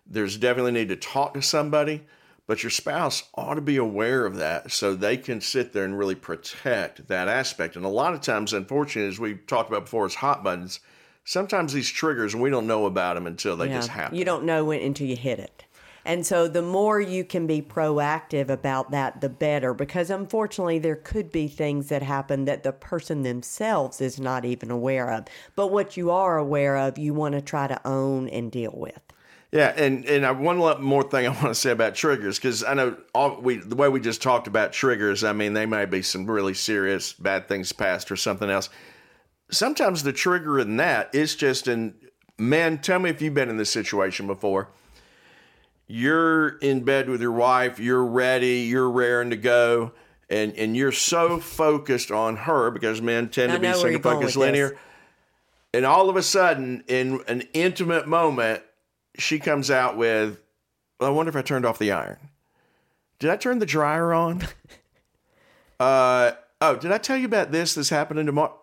There's 0.06 0.37
definitely 0.37 0.72
need 0.72 0.88
to 0.88 0.96
talk 0.96 1.35
to 1.35 1.42
somebody, 1.42 2.02
but 2.46 2.62
your 2.62 2.70
spouse 2.70 3.24
ought 3.35 3.54
to 3.54 3.61
be 3.61 3.76
aware 3.76 4.26
of 4.26 4.37
that 4.37 4.70
so 4.72 4.94
they 4.94 5.16
can 5.16 5.40
sit 5.40 5.72
there 5.72 5.85
and 5.85 5.98
really 5.98 6.14
protect 6.14 7.08
that 7.08 7.28
aspect. 7.28 7.76
And 7.76 7.85
a 7.85 7.88
lot 7.88 8.14
of 8.14 8.20
times, 8.20 8.52
unfortunately, 8.52 9.08
as 9.08 9.18
we 9.18 9.35
talked 9.35 9.70
about 9.70 9.85
before, 9.85 10.06
as 10.06 10.16
hot 10.16 10.44
buttons, 10.44 10.80
sometimes 11.24 11.72
these 11.72 11.88
triggers, 11.88 12.35
we 12.35 12.50
don't 12.50 12.66
know 12.66 12.87
about 12.87 13.14
them 13.14 13.26
until 13.26 13.56
they 13.56 13.68
just 13.68 13.88
happen. 13.88 14.18
You 14.18 14.24
don't 14.24 14.44
know 14.44 14.64
when 14.64 14.82
until 14.82 15.06
you 15.06 15.16
hit 15.16 15.38
it. 15.38 15.64
And 16.04 16.26
so 16.26 16.48
the 16.48 16.62
more 16.62 17.00
you 17.00 17.24
can 17.24 17.46
be 17.46 17.62
proactive 17.62 18.48
about 18.48 18.90
that, 18.90 19.20
the 19.20 19.28
better. 19.28 19.72
Because 19.74 20.10
unfortunately, 20.10 20.78
there 20.78 20.96
could 20.96 21.30
be 21.30 21.48
things 21.48 21.88
that 21.88 22.02
happen 22.02 22.44
that 22.46 22.62
the 22.62 22.72
person 22.72 23.22
themselves 23.22 24.00
is 24.00 24.18
not 24.18 24.44
even 24.44 24.70
aware 24.70 25.10
of. 25.10 25.26
But 25.54 25.68
what 25.68 25.96
you 25.96 26.10
are 26.10 26.38
aware 26.38 26.76
of, 26.76 26.98
you 26.98 27.14
want 27.14 27.34
to 27.34 27.40
try 27.40 27.66
to 27.66 27.80
own 27.86 28.28
and 28.28 28.50
deal 28.50 28.74
with. 28.74 29.00
Yeah, 29.52 29.74
and 29.76 30.06
and 30.06 30.24
I, 30.24 30.30
one 30.30 30.56
more 30.82 31.02
thing 31.02 31.26
I 31.26 31.28
want 31.28 31.48
to 31.48 31.54
say 31.54 31.72
about 31.72 31.94
triggers 31.94 32.38
because 32.38 32.64
I 32.64 32.72
know 32.72 32.96
all 33.14 33.38
we 33.38 33.58
the 33.58 33.76
way 33.76 33.90
we 33.90 34.00
just 34.00 34.22
talked 34.22 34.46
about 34.46 34.72
triggers. 34.72 35.22
I 35.22 35.34
mean, 35.34 35.52
they 35.52 35.66
may 35.66 35.84
be 35.84 36.00
some 36.00 36.28
really 36.28 36.54
serious 36.54 37.12
bad 37.12 37.48
things 37.48 37.70
past 37.70 38.10
or 38.10 38.16
something 38.16 38.48
else. 38.48 38.70
Sometimes 39.50 40.04
the 40.04 40.12
trigger 40.14 40.58
in 40.58 40.78
that 40.78 41.14
is 41.14 41.36
just 41.36 41.68
in 41.68 41.94
men. 42.38 42.78
Tell 42.78 42.98
me 42.98 43.10
if 43.10 43.20
you've 43.20 43.34
been 43.34 43.50
in 43.50 43.58
this 43.58 43.70
situation 43.70 44.26
before 44.26 44.70
you're 45.86 46.58
in 46.58 46.84
bed 46.84 47.08
with 47.08 47.20
your 47.20 47.32
wife, 47.32 47.78
you're 47.78 48.04
ready, 48.04 48.60
you're 48.60 48.90
raring 48.90 49.30
to 49.30 49.36
go, 49.36 49.92
and 50.30 50.54
and 50.56 50.76
you're 50.76 50.92
so 50.92 51.38
focused 51.38 52.10
on 52.10 52.36
her 52.36 52.70
because 52.70 53.02
men 53.02 53.28
tend 53.28 53.52
to 53.52 53.58
be 53.58 53.72
single 53.74 54.00
focused 54.00 54.36
linear. 54.36 54.70
This. 54.70 54.78
And 55.74 55.86
all 55.86 56.10
of 56.10 56.16
a 56.16 56.22
sudden, 56.22 56.84
in 56.86 57.20
an 57.28 57.42
intimate 57.54 58.06
moment, 58.06 58.62
she 59.18 59.38
comes 59.38 59.70
out 59.70 59.96
with, 59.96 60.42
I 61.00 61.08
wonder 61.08 61.30
if 61.30 61.36
I 61.36 61.42
turned 61.42 61.64
off 61.64 61.78
the 61.78 61.92
iron. 61.92 62.18
Did 63.18 63.30
I 63.30 63.36
turn 63.36 63.58
the 63.58 63.66
dryer 63.66 64.12
on? 64.12 64.42
uh, 65.80 66.32
oh, 66.60 66.76
did 66.76 66.92
I 66.92 66.98
tell 66.98 67.16
you 67.16 67.24
about 67.24 67.52
this 67.52 67.74
that's 67.74 67.88
happening 67.88 68.26
tomorrow? 68.26 68.58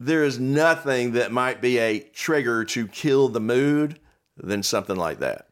There 0.00 0.24
is 0.24 0.38
nothing 0.38 1.12
that 1.12 1.32
might 1.32 1.60
be 1.60 1.78
a 1.78 2.00
trigger 2.00 2.64
to 2.64 2.88
kill 2.88 3.28
the 3.28 3.40
mood 3.40 4.00
than 4.36 4.62
something 4.62 4.96
like 4.96 5.18
that. 5.18 5.48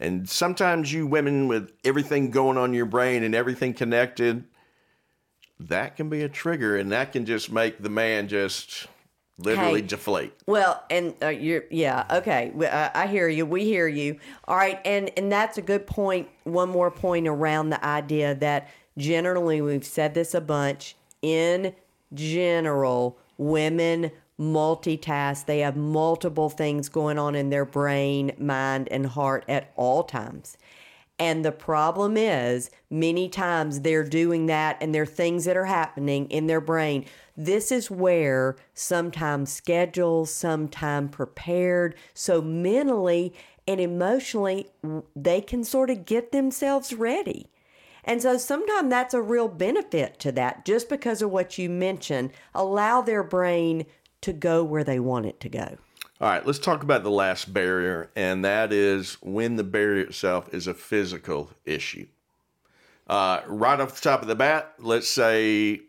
And 0.00 0.28
sometimes 0.28 0.92
you 0.92 1.06
women 1.06 1.46
with 1.46 1.72
everything 1.84 2.30
going 2.30 2.56
on 2.56 2.70
in 2.70 2.74
your 2.74 2.86
brain 2.86 3.22
and 3.22 3.34
everything 3.34 3.74
connected, 3.74 4.44
that 5.60 5.94
can 5.96 6.08
be 6.08 6.22
a 6.22 6.28
trigger 6.28 6.76
and 6.76 6.90
that 6.90 7.12
can 7.12 7.26
just 7.26 7.52
make 7.52 7.82
the 7.82 7.90
man 7.90 8.26
just 8.26 8.88
literally 9.38 9.82
hey, 9.82 9.86
deflate. 9.86 10.32
Well, 10.46 10.82
and 10.90 11.14
uh, 11.22 11.28
you're 11.28 11.64
yeah, 11.70 12.06
okay. 12.10 12.50
Uh, 12.58 12.90
I 12.94 13.06
hear 13.06 13.28
you. 13.28 13.44
We 13.44 13.64
hear 13.64 13.86
you. 13.86 14.18
All 14.48 14.56
right, 14.56 14.80
and 14.86 15.10
and 15.18 15.30
that's 15.30 15.58
a 15.58 15.62
good 15.62 15.86
point. 15.86 16.28
One 16.44 16.70
more 16.70 16.90
point 16.90 17.28
around 17.28 17.70
the 17.70 17.84
idea 17.84 18.34
that 18.36 18.68
generally 18.96 19.60
we've 19.60 19.84
said 19.84 20.14
this 20.14 20.34
a 20.34 20.40
bunch 20.40 20.96
in 21.22 21.74
general 22.14 23.18
women 23.38 24.10
multitask. 24.40 25.44
They 25.44 25.60
have 25.60 25.76
multiple 25.76 26.48
things 26.48 26.88
going 26.88 27.18
on 27.18 27.34
in 27.34 27.50
their 27.50 27.66
brain, 27.66 28.32
mind, 28.38 28.88
and 28.90 29.06
heart 29.06 29.44
at 29.48 29.72
all 29.76 30.02
times. 30.02 30.56
And 31.18 31.44
the 31.44 31.52
problem 31.52 32.16
is, 32.16 32.70
many 32.88 33.28
times 33.28 33.80
they're 33.80 34.02
doing 34.02 34.46
that 34.46 34.78
and 34.80 34.94
there 34.94 35.02
are 35.02 35.06
things 35.06 35.44
that 35.44 35.56
are 35.56 35.66
happening 35.66 36.26
in 36.30 36.46
their 36.46 36.62
brain. 36.62 37.04
This 37.36 37.70
is 37.70 37.90
where 37.90 38.56
sometimes 38.72 39.52
scheduled, 39.52 40.30
sometimes 40.30 41.10
prepared. 41.10 41.94
So 42.14 42.40
mentally 42.40 43.34
and 43.68 43.82
emotionally, 43.82 44.68
they 45.14 45.42
can 45.42 45.62
sort 45.62 45.90
of 45.90 46.06
get 46.06 46.32
themselves 46.32 46.94
ready. 46.94 47.50
And 48.02 48.22
so 48.22 48.38
sometimes 48.38 48.88
that's 48.88 49.12
a 49.12 49.20
real 49.20 49.48
benefit 49.48 50.18
to 50.20 50.32
that 50.32 50.64
just 50.64 50.88
because 50.88 51.20
of 51.20 51.30
what 51.30 51.58
you 51.58 51.68
mentioned. 51.68 52.30
Allow 52.54 53.02
their 53.02 53.22
brain 53.22 53.84
to 54.22 54.32
go 54.32 54.62
where 54.64 54.84
they 54.84 55.00
want 55.00 55.26
it 55.26 55.40
to 55.40 55.48
go. 55.48 55.78
All 56.20 56.28
right, 56.28 56.46
let's 56.46 56.58
talk 56.58 56.82
about 56.82 57.02
the 57.02 57.10
last 57.10 57.52
barrier, 57.54 58.10
and 58.14 58.44
that 58.44 58.74
is 58.74 59.14
when 59.22 59.56
the 59.56 59.64
barrier 59.64 60.04
itself 60.04 60.52
is 60.52 60.66
a 60.66 60.74
physical 60.74 61.50
issue. 61.64 62.06
Uh, 63.06 63.40
right 63.46 63.80
off 63.80 63.94
the 63.94 64.02
top 64.02 64.20
of 64.20 64.28
the 64.28 64.34
bat, 64.34 64.74
let's 64.78 65.08
say 65.08 65.80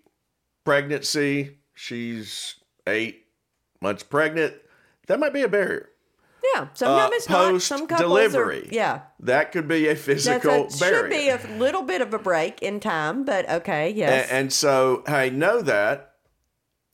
pregnancy, 0.63 1.57
she's 1.75 2.55
eight 2.87 3.25
months 3.81 4.03
pregnant. 4.03 4.53
That 5.07 5.19
might 5.19 5.33
be 5.33 5.41
a 5.41 5.49
barrier. 5.49 5.89
Yeah, 6.53 6.67
sometimes 6.73 7.11
uh, 7.11 7.15
it's 7.15 7.29
not. 7.29 7.61
Some 7.61 7.85
couples 7.85 8.09
delivery. 8.09 8.67
Are, 8.69 8.73
yeah, 8.73 9.01
that 9.19 9.51
could 9.51 9.67
be 9.67 9.89
a 9.89 9.95
physical 9.95 10.63
That's 10.63 10.77
a, 10.77 10.79
barrier. 10.79 11.01
Should 11.01 11.09
be 11.09 11.53
a 11.53 11.57
little 11.59 11.83
bit 11.83 12.01
of 12.01 12.13
a 12.13 12.19
break 12.19 12.61
in 12.61 12.79
time, 12.79 13.25
but 13.25 13.49
okay, 13.49 13.91
yes. 13.91 14.29
And, 14.29 14.39
and 14.39 14.53
so, 14.53 15.03
hey, 15.05 15.29
know 15.29 15.61
that 15.61 16.10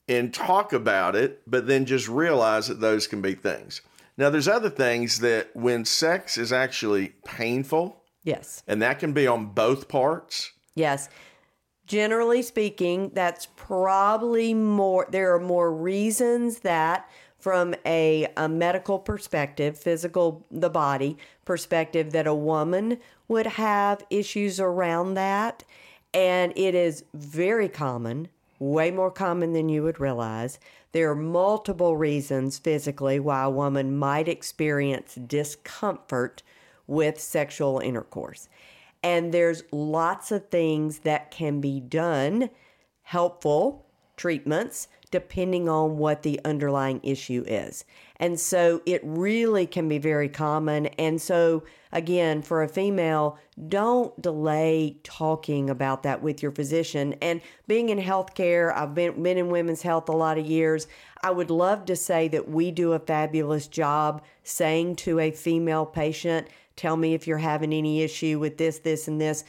and 0.08 0.32
talk 0.32 0.72
about 0.72 1.14
it, 1.14 1.42
but 1.46 1.66
then 1.66 1.84
just 1.84 2.08
realize 2.08 2.68
that 2.68 2.80
those 2.80 3.06
can 3.06 3.20
be 3.20 3.34
things. 3.34 3.82
Now, 4.16 4.30
there's 4.30 4.48
other 4.48 4.70
things 4.70 5.20
that 5.20 5.54
when 5.54 5.84
sex 5.84 6.38
is 6.38 6.52
actually 6.52 7.12
painful. 7.24 8.02
Yes. 8.24 8.62
And 8.66 8.82
that 8.82 8.98
can 8.98 9.12
be 9.12 9.26
on 9.26 9.46
both 9.46 9.88
parts. 9.88 10.52
Yes. 10.74 11.08
Generally 11.86 12.42
speaking, 12.42 13.12
that's 13.14 13.46
probably 13.56 14.54
more, 14.54 15.06
there 15.10 15.34
are 15.34 15.40
more 15.40 15.72
reasons 15.72 16.60
that 16.60 17.08
from 17.38 17.74
a, 17.86 18.26
a 18.36 18.48
medical 18.48 18.98
perspective, 18.98 19.78
physical, 19.78 20.44
the 20.50 20.68
body 20.68 21.16
perspective, 21.44 22.10
that 22.10 22.26
a 22.26 22.34
woman 22.34 22.98
would 23.28 23.46
have 23.46 24.04
issues 24.10 24.58
around 24.58 25.14
that. 25.14 25.62
And 26.12 26.52
it 26.56 26.74
is 26.74 27.04
very 27.14 27.68
common 27.68 28.28
way 28.58 28.90
more 28.90 29.10
common 29.10 29.52
than 29.52 29.68
you 29.68 29.82
would 29.82 30.00
realize. 30.00 30.58
There 30.92 31.10
are 31.10 31.16
multiple 31.16 31.96
reasons 31.96 32.58
physically 32.58 33.20
why 33.20 33.44
a 33.44 33.50
woman 33.50 33.96
might 33.96 34.28
experience 34.28 35.14
discomfort 35.14 36.42
with 36.86 37.20
sexual 37.20 37.78
intercourse. 37.78 38.48
And 39.02 39.32
there's 39.32 39.62
lots 39.70 40.32
of 40.32 40.48
things 40.48 41.00
that 41.00 41.30
can 41.30 41.60
be 41.60 41.80
done, 41.80 42.50
helpful 43.02 43.86
treatments, 44.16 44.88
depending 45.10 45.68
on 45.68 45.96
what 45.96 46.22
the 46.22 46.40
underlying 46.44 47.00
issue 47.02 47.44
is. 47.46 47.84
And 48.16 48.38
so 48.38 48.82
it 48.84 49.00
really 49.04 49.66
can 49.66 49.88
be 49.88 49.98
very 49.98 50.28
common. 50.28 50.86
And 50.86 51.22
so, 51.22 51.62
again, 51.92 52.42
for 52.42 52.62
a 52.62 52.68
female, 52.68 53.38
don't 53.68 54.20
delay 54.20 54.96
talking 55.02 55.70
about 55.70 56.02
that 56.02 56.22
with 56.22 56.42
your 56.42 56.52
physician. 56.52 57.14
And 57.20 57.40
being 57.66 57.88
in 57.88 57.98
healthcare, 57.98 58.74
I've 58.74 58.94
been, 58.94 59.22
been 59.22 59.38
in 59.38 59.50
women's 59.50 59.82
health 59.82 60.08
a 60.08 60.12
lot 60.12 60.38
of 60.38 60.46
years. 60.46 60.86
I 61.22 61.30
would 61.30 61.50
love 61.50 61.84
to 61.86 61.96
say 61.96 62.28
that 62.28 62.48
we 62.48 62.70
do 62.70 62.92
a 62.92 62.98
fabulous 62.98 63.66
job 63.66 64.22
saying 64.42 64.96
to 64.96 65.18
a 65.18 65.30
female 65.30 65.86
patient, 65.86 66.48
Tell 66.76 66.96
me 66.96 67.12
if 67.12 67.26
you're 67.26 67.38
having 67.38 67.72
any 67.72 68.02
issue 68.02 68.38
with 68.38 68.56
this, 68.56 68.78
this, 68.78 69.08
and 69.08 69.20
this. 69.20 69.42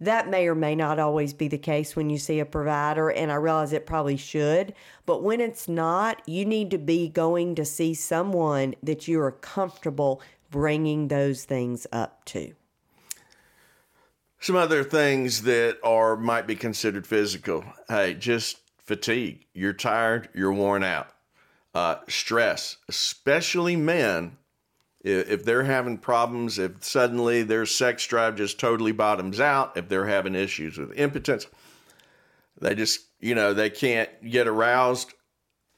That 0.00 0.28
may 0.28 0.46
or 0.46 0.54
may 0.54 0.74
not 0.74 0.98
always 0.98 1.32
be 1.32 1.48
the 1.48 1.58
case 1.58 1.96
when 1.96 2.10
you 2.10 2.18
see 2.18 2.38
a 2.38 2.44
provider, 2.44 3.10
and 3.10 3.32
I 3.32 3.36
realize 3.36 3.72
it 3.72 3.86
probably 3.86 4.18
should. 4.18 4.74
But 5.06 5.22
when 5.22 5.40
it's 5.40 5.68
not, 5.68 6.22
you 6.28 6.44
need 6.44 6.70
to 6.72 6.78
be 6.78 7.08
going 7.08 7.54
to 7.54 7.64
see 7.64 7.94
someone 7.94 8.74
that 8.82 9.08
you 9.08 9.20
are 9.20 9.32
comfortable 9.32 10.20
bringing 10.50 11.08
those 11.08 11.44
things 11.44 11.86
up 11.92 12.24
to. 12.26 12.54
Some 14.40 14.56
other 14.56 14.84
things 14.84 15.42
that 15.42 15.78
are 15.82 16.16
might 16.16 16.46
be 16.46 16.56
considered 16.56 17.06
physical. 17.06 17.64
Hey, 17.88 18.14
just 18.14 18.58
fatigue. 18.78 19.46
You're 19.54 19.72
tired. 19.72 20.28
You're 20.34 20.52
worn 20.52 20.84
out. 20.84 21.08
Uh, 21.74 21.96
stress, 22.08 22.76
especially 22.88 23.76
men 23.76 24.36
if 25.06 25.44
they're 25.44 25.62
having 25.62 25.98
problems, 25.98 26.58
if 26.58 26.82
suddenly 26.82 27.44
their 27.44 27.64
sex 27.64 28.04
drive 28.06 28.34
just 28.34 28.58
totally 28.58 28.90
bottoms 28.90 29.38
out, 29.38 29.76
if 29.76 29.88
they're 29.88 30.06
having 30.06 30.34
issues 30.34 30.78
with 30.78 30.98
impotence, 30.98 31.46
they 32.60 32.74
just, 32.74 33.00
you 33.20 33.36
know, 33.36 33.54
they 33.54 33.70
can't 33.70 34.10
get 34.28 34.48
aroused. 34.48 35.12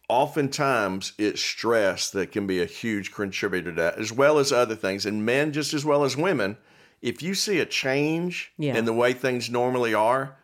Oftentimes, 0.08 1.12
it's 1.18 1.40
stress 1.40 2.10
that 2.10 2.32
can 2.32 2.46
be 2.46 2.62
a 2.62 2.66
huge 2.66 3.12
contributor 3.12 3.70
to 3.70 3.76
that, 3.76 3.98
as 3.98 4.10
well 4.10 4.38
as 4.38 4.52
other 4.52 4.74
things. 4.74 5.04
And 5.04 5.26
men, 5.26 5.52
just 5.52 5.74
as 5.74 5.84
well 5.84 6.04
as 6.04 6.16
women, 6.16 6.56
if 7.02 7.22
you 7.22 7.34
see 7.34 7.58
a 7.58 7.66
change 7.66 8.52
yeah. 8.56 8.76
in 8.76 8.84
the 8.86 8.92
way 8.92 9.12
things 9.12 9.50
normally 9.50 9.94
are, 9.94 10.36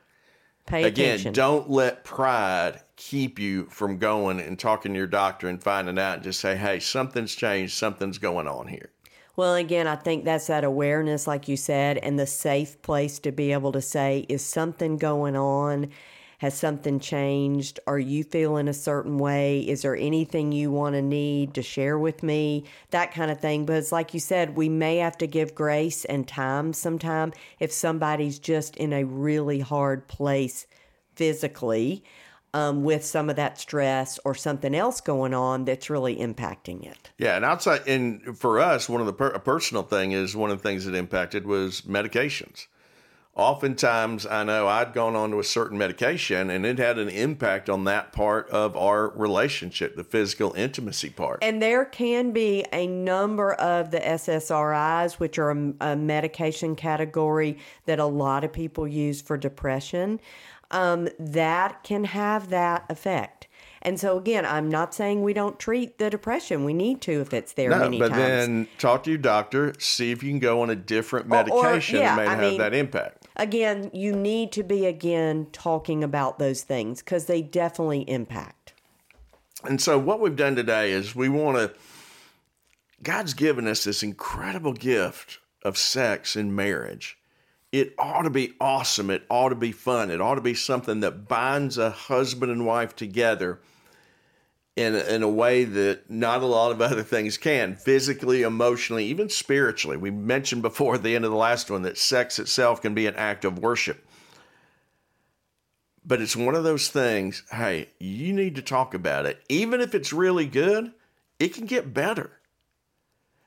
Pay 0.67 0.85
again, 0.85 1.15
attention. 1.15 1.33
don't 1.33 1.71
let 1.71 2.05
pride 2.05 2.81
keep 2.97 3.39
you 3.39 3.67
from 3.67 3.99
going 3.99 4.41
and 4.41 4.59
talking 4.59 4.93
to 4.93 4.99
your 4.99 5.07
doctor 5.07 5.49
and 5.49 5.63
finding 5.63 5.99
out 5.99 6.15
and 6.15 6.23
just 6.23 6.41
say, 6.41 6.57
hey, 6.57 6.79
something's 6.81 7.35
changed, 7.35 7.75
something's 7.75 8.19
going 8.19 8.47
on 8.47 8.69
here. 8.69 8.91
Well, 9.37 9.57
again, 9.57 9.89
I 9.89 9.97
think 9.97 10.25
that's 10.25 10.47
that 10.47 10.63
awareness, 10.63 11.27
like 11.27 11.49
you 11.49 11.57
said, 11.57 11.99
and 11.99 12.19
the 12.19 12.27
safe 12.27 12.81
place 12.83 13.19
to 13.21 13.33
be 13.33 13.53
able 13.53 13.73
to 13.73 13.83
say, 13.83 14.27
is 14.29 14.45
something 14.45 14.97
going 14.97 15.37
on? 15.37 15.91
Has 16.39 16.55
something 16.55 17.01
changed? 17.01 17.81
Are 17.87 17.99
you 17.99 18.25
feeling 18.25 18.69
a 18.69 18.75
certain 18.75 19.19
way? 19.19 19.61
Is 19.61 19.83
there 19.83 19.97
anything 19.97 20.53
you 20.53 20.71
want 20.71 20.95
to 20.95 21.03
need 21.03 21.55
to 21.55 21.63
share 21.63 21.99
with 21.99 22.23
me? 22.23 22.65
That 22.91 23.13
kind 23.13 23.31
of 23.31 23.41
thing. 23.41 23.67
But 23.67 23.77
it's 23.77 23.93
like 23.93 24.15
you 24.15 24.21
said, 24.21 24.57
we 24.57 24.69
may 24.69 24.99
have 24.99 25.19
to 25.19 25.27
give 25.27 25.55
grace 25.55 26.05
and 26.05 26.27
time 26.27 26.73
sometime 26.73 27.33
if 27.59 27.73
somebody's 27.73 28.39
just 28.39 28.77
in 28.77 28.93
a 28.93 29.05
really 29.05 29.61
hard 29.61 30.09
place 30.09 30.67
physically 31.15 32.05
um, 32.55 32.85
with 32.85 33.05
some 33.05 33.29
of 33.29 33.37
that 33.37 33.59
stress 33.59 34.19
or 34.25 34.35
something 34.35 34.75
else 34.75 35.01
going 35.01 35.35
on 35.35 35.65
that's 35.65 35.91
really 35.91 36.17
impacting 36.17 36.85
it. 36.85 37.11
Yeah, 37.19 37.37
and 37.37 37.45
outside, 37.45 37.87
and 37.89 38.39
for 38.39 38.61
us, 38.61 38.89
one 38.89 39.01
of 39.01 39.07
the 39.07 39.13
per- 39.13 39.39
personal 39.41 39.83
thing 39.83 40.13
is 40.13 40.37
one 40.37 40.51
of 40.51 40.59
the 40.59 40.63
things 40.63 40.85
that 40.85 40.95
impacted 40.95 41.47
was 41.47 41.83
medications. 41.83 42.69
Oftentimes, 43.37 44.27
I 44.27 44.45
know 44.45 44.69
I'd 44.69 44.93
gone 44.93 45.17
on 45.17 45.33
to 45.33 45.41
a 45.41 45.45
certain 45.45 45.77
medication, 45.77 46.51
and 46.51 46.65
it 46.65 46.79
had 46.79 46.99
an 46.99 47.09
impact 47.09 47.69
on 47.69 47.83
that 47.85 48.13
part 48.13 48.49
of 48.51 48.77
our 48.77 49.09
relationship, 49.11 49.97
the 49.97 50.05
physical 50.05 50.53
intimacy 50.55 51.11
part. 51.11 51.41
And 51.43 51.61
there 51.61 51.85
can 51.85 52.31
be 52.31 52.65
a 52.73 52.87
number 52.87 53.55
of 53.55 53.91
the 53.91 53.99
SSRIs, 53.99 55.15
which 55.15 55.37
are 55.41 55.51
a, 55.51 55.75
a 55.81 55.97
medication 55.97 56.77
category 56.77 57.59
that 57.87 57.99
a 57.99 58.07
lot 58.07 58.45
of 58.45 58.53
people 58.53 58.87
use 58.87 59.21
for 59.21 59.37
depression 59.37 60.21
um, 60.71 61.09
that 61.19 61.83
can 61.83 62.05
have 62.05 62.51
that 62.51 62.85
effect. 62.89 63.49
And 63.83 64.01
so 64.01 64.17
again, 64.17 64.47
I'm 64.47 64.71
not 64.71 64.95
saying 64.95 65.23
we 65.23 65.35
don't 65.35 65.59
treat 65.59 65.99
the 65.99 66.09
depression. 66.09 66.65
We 66.65 66.73
need 66.73 67.03
to 67.03 67.21
if 67.21 67.35
it's 67.35 67.53
there 67.53 67.69
no, 67.69 67.81
many 67.81 67.99
but 67.99 68.09
times. 68.09 68.21
then 68.21 68.69
talk 68.79 69.05
to 69.05 69.11
your 69.11 69.19
doctor, 69.19 69.75
see 69.79 70.11
if 70.11 70.23
you 70.23 70.31
can 70.31 70.39
go 70.39 70.63
on 70.63 70.71
a 70.71 70.77
different 70.77 71.29
medication 71.29 71.97
or, 71.97 72.01
yeah, 72.01 72.17
that 72.17 72.25
may 72.25 72.27
I 72.27 72.35
have 72.35 72.41
mean, 72.41 72.59
that 72.59 72.73
impact. 72.73 73.24
Again, 73.37 73.91
you 73.93 74.15
need 74.15 74.53
to 74.53 74.63
be 74.63 74.87
again 74.87 75.49
talking 75.53 76.05
about 76.05 76.39
those 76.39 76.63
things 76.63 77.01
because 77.01 77.27
they 77.27 77.43
definitely 77.43 78.09
impact. 78.09 78.75
And 79.65 79.81
so 79.81 79.99
what 79.99 80.21
we've 80.21 80.37
done 80.37 80.57
today 80.57 80.93
is 80.93 81.17
we 81.17 81.29
want 81.29 81.59
to 81.59 81.75
God's 83.03 83.35
given 83.35 83.67
us 83.67 83.85
this 83.85 84.03
incredible 84.03 84.73
gift 84.73 85.39
of 85.63 85.77
sex 85.77 86.37
in 86.37 86.55
marriage 86.55 87.19
it 87.75 87.93
ought 87.99 88.23
to 88.23 88.31
be 88.31 88.53
awesome. 88.61 89.11
It 89.11 89.25
ought 89.29 89.49
to 89.49 89.57
be 89.57 89.73
fun. 89.73 90.13
It 90.13 90.21
ought 90.21 90.37
to 90.37 90.41
be 90.41 90.55
something 90.55 91.01
that 91.01 91.27
binds 91.27 91.77
a 91.77 91.91
husband 91.91 92.53
and 92.53 92.65
wife 92.65 92.95
together 92.95 93.59
in, 94.77 94.95
in 94.95 95.23
a 95.23 95.29
way 95.29 95.65
that 95.65 96.11
not 96.11 96.43
a 96.43 96.47
lot 96.47 96.73
of 96.73 96.81
other 96.81 97.03
things 97.03 97.37
can 97.37 97.77
physically, 97.77 98.43
emotionally, 98.43 99.05
even 99.07 99.29
spiritually. 99.29 99.97
We 99.97 100.11
mentioned 100.11 100.63
before 100.63 100.97
at 100.97 101.03
the 101.03 101.15
end 101.15 101.25
of 101.25 101.31
the 101.31 101.37
last 101.37 101.71
one 101.71 101.83
that 101.83 101.97
sex 101.97 102.39
itself 102.39 102.83
can 102.83 102.95
be 102.95 103.07
an 103.07 103.15
act 103.15 103.45
of 103.45 103.59
worship. 103.59 104.05
But 106.05 106.21
it's 106.21 106.37
one 106.37 106.55
of 106.55 106.65
those 106.65 106.89
things, 106.89 107.45
hey, 107.51 107.89
you 107.99 108.33
need 108.33 108.57
to 108.57 108.63
talk 108.63 108.95
about 108.95 109.27
it. 109.27 109.43
Even 109.49 109.81
if 109.81 109.95
it's 109.95 110.13
really 110.13 110.47
good, 110.47 110.93
it 111.39 111.55
can 111.55 111.67
get 111.67 111.95
better. 111.95 112.33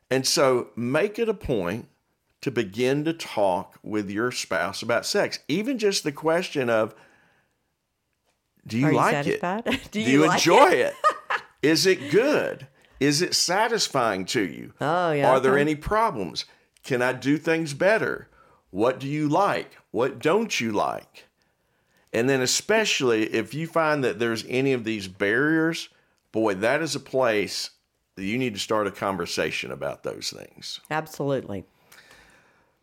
And 0.09 0.25
so 0.25 0.69
make 0.75 1.19
it 1.19 1.29
a 1.29 1.33
point 1.33 1.89
to 2.41 2.49
begin 2.49 3.03
to 3.03 3.13
talk 3.13 3.77
with 3.83 4.09
your 4.09 4.31
spouse 4.31 4.81
about 4.81 5.05
sex. 5.05 5.39
Even 5.47 5.77
just 5.77 6.03
the 6.03 6.11
question 6.11 6.69
of, 6.69 6.95
do 8.65 8.77
you 8.77 8.87
Are 8.87 8.93
like 8.93 9.25
you 9.25 9.33
it? 9.41 9.41
do, 9.65 9.77
Do 9.91 10.01
you, 10.01 10.21
you 10.21 10.27
like 10.27 10.39
enjoy 10.39 10.69
it? 10.69 10.79
it? 10.79 10.93
Is 11.61 11.85
it 11.85 12.11
good? 12.11 12.67
Is 12.99 13.21
it 13.21 13.35
satisfying 13.35 14.25
to 14.25 14.41
you? 14.41 14.73
Oh, 14.81 15.11
yeah, 15.11 15.29
Are 15.29 15.39
there 15.39 15.53
okay. 15.53 15.61
any 15.61 15.75
problems? 15.75 16.45
Can 16.83 17.01
I 17.01 17.13
do 17.13 17.37
things 17.37 17.73
better? 17.73 18.27
What 18.71 18.99
do 18.99 19.07
you 19.07 19.27
like? 19.27 19.77
What 19.91 20.19
don't 20.19 20.59
you 20.59 20.71
like? 20.71 21.25
And 22.13 22.29
then, 22.29 22.41
especially 22.41 23.25
if 23.33 23.53
you 23.53 23.67
find 23.67 24.03
that 24.03 24.19
there's 24.19 24.45
any 24.47 24.73
of 24.73 24.83
these 24.83 25.07
barriers, 25.07 25.89
boy, 26.31 26.55
that 26.55 26.81
is 26.81 26.95
a 26.95 26.99
place 26.99 27.71
that 28.15 28.23
you 28.23 28.37
need 28.37 28.53
to 28.55 28.59
start 28.59 28.87
a 28.87 28.91
conversation 28.91 29.71
about 29.71 30.03
those 30.03 30.33
things. 30.35 30.79
Absolutely. 30.89 31.65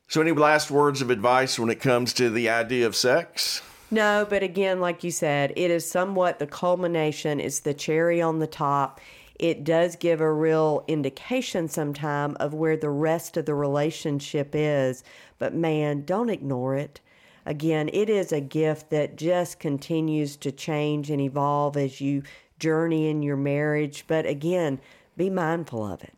So, 0.07 0.21
any 0.21 0.33
last 0.33 0.71
words 0.71 1.01
of 1.01 1.11
advice 1.11 1.59
when 1.59 1.71
it 1.71 1.81
comes 1.81 2.13
to 2.15 2.31
the 2.31 2.49
idea 2.49 2.87
of 2.87 2.95
sex? 2.95 3.63
No, 3.95 4.27
but 4.29 4.43
again, 4.43 4.81
like 4.81 5.05
you 5.05 5.13
said, 5.13 5.53
it 5.55 5.71
is 5.71 5.89
somewhat 5.89 6.41
the 6.41 6.49
culmination, 6.49 7.39
it's 7.39 7.61
the 7.61 7.73
cherry 7.73 8.21
on 8.21 8.41
the 8.41 8.47
top. 8.49 9.01
It 9.39 9.63
does 9.63 9.95
give 9.95 10.21
a 10.21 10.33
real 10.33 10.83
indication 10.89 11.69
sometime 11.69 12.37
of 12.41 12.55
where 12.55 12.77
the 12.77 12.91
rest 12.91 13.37
of 13.37 13.47
the 13.47 13.55
relationship 13.55 14.51
is. 14.53 15.05
But 15.39 15.55
man, 15.55 16.05
don't 16.05 16.29
ignore 16.29 16.75
it. 16.75 16.99
Again, 17.47 17.89
it 17.93 18.11
is 18.11 18.33
a 18.33 18.41
gift 18.41 18.91
that 18.91 19.15
just 19.15 19.61
continues 19.61 20.37
to 20.39 20.51
change 20.51 21.09
and 21.09 21.21
evolve 21.21 21.77
as 21.77 22.01
you 22.01 22.25
journey 22.59 23.09
in 23.09 23.23
your 23.23 23.37
marriage. 23.37 24.07
But 24.09 24.27
again, 24.27 24.81
be 25.17 25.31
mindful 25.31 25.87
of 25.87 26.03
it. 26.03 26.15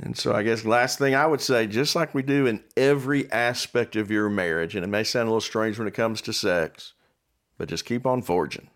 And 0.00 0.16
so, 0.16 0.32
I 0.32 0.44
guess 0.44 0.64
last 0.64 0.98
thing 0.98 1.14
I 1.14 1.26
would 1.26 1.40
say, 1.40 1.66
just 1.66 1.96
like 1.96 2.14
we 2.14 2.22
do 2.22 2.46
in 2.46 2.62
every 2.76 3.30
aspect 3.32 3.96
of 3.96 4.10
your 4.10 4.28
marriage, 4.28 4.76
and 4.76 4.84
it 4.84 4.88
may 4.88 5.02
sound 5.02 5.26
a 5.26 5.30
little 5.30 5.40
strange 5.40 5.78
when 5.78 5.88
it 5.88 5.94
comes 5.94 6.20
to 6.22 6.32
sex, 6.32 6.92
but 7.56 7.68
just 7.68 7.84
keep 7.84 8.06
on 8.06 8.22
forging. 8.22 8.70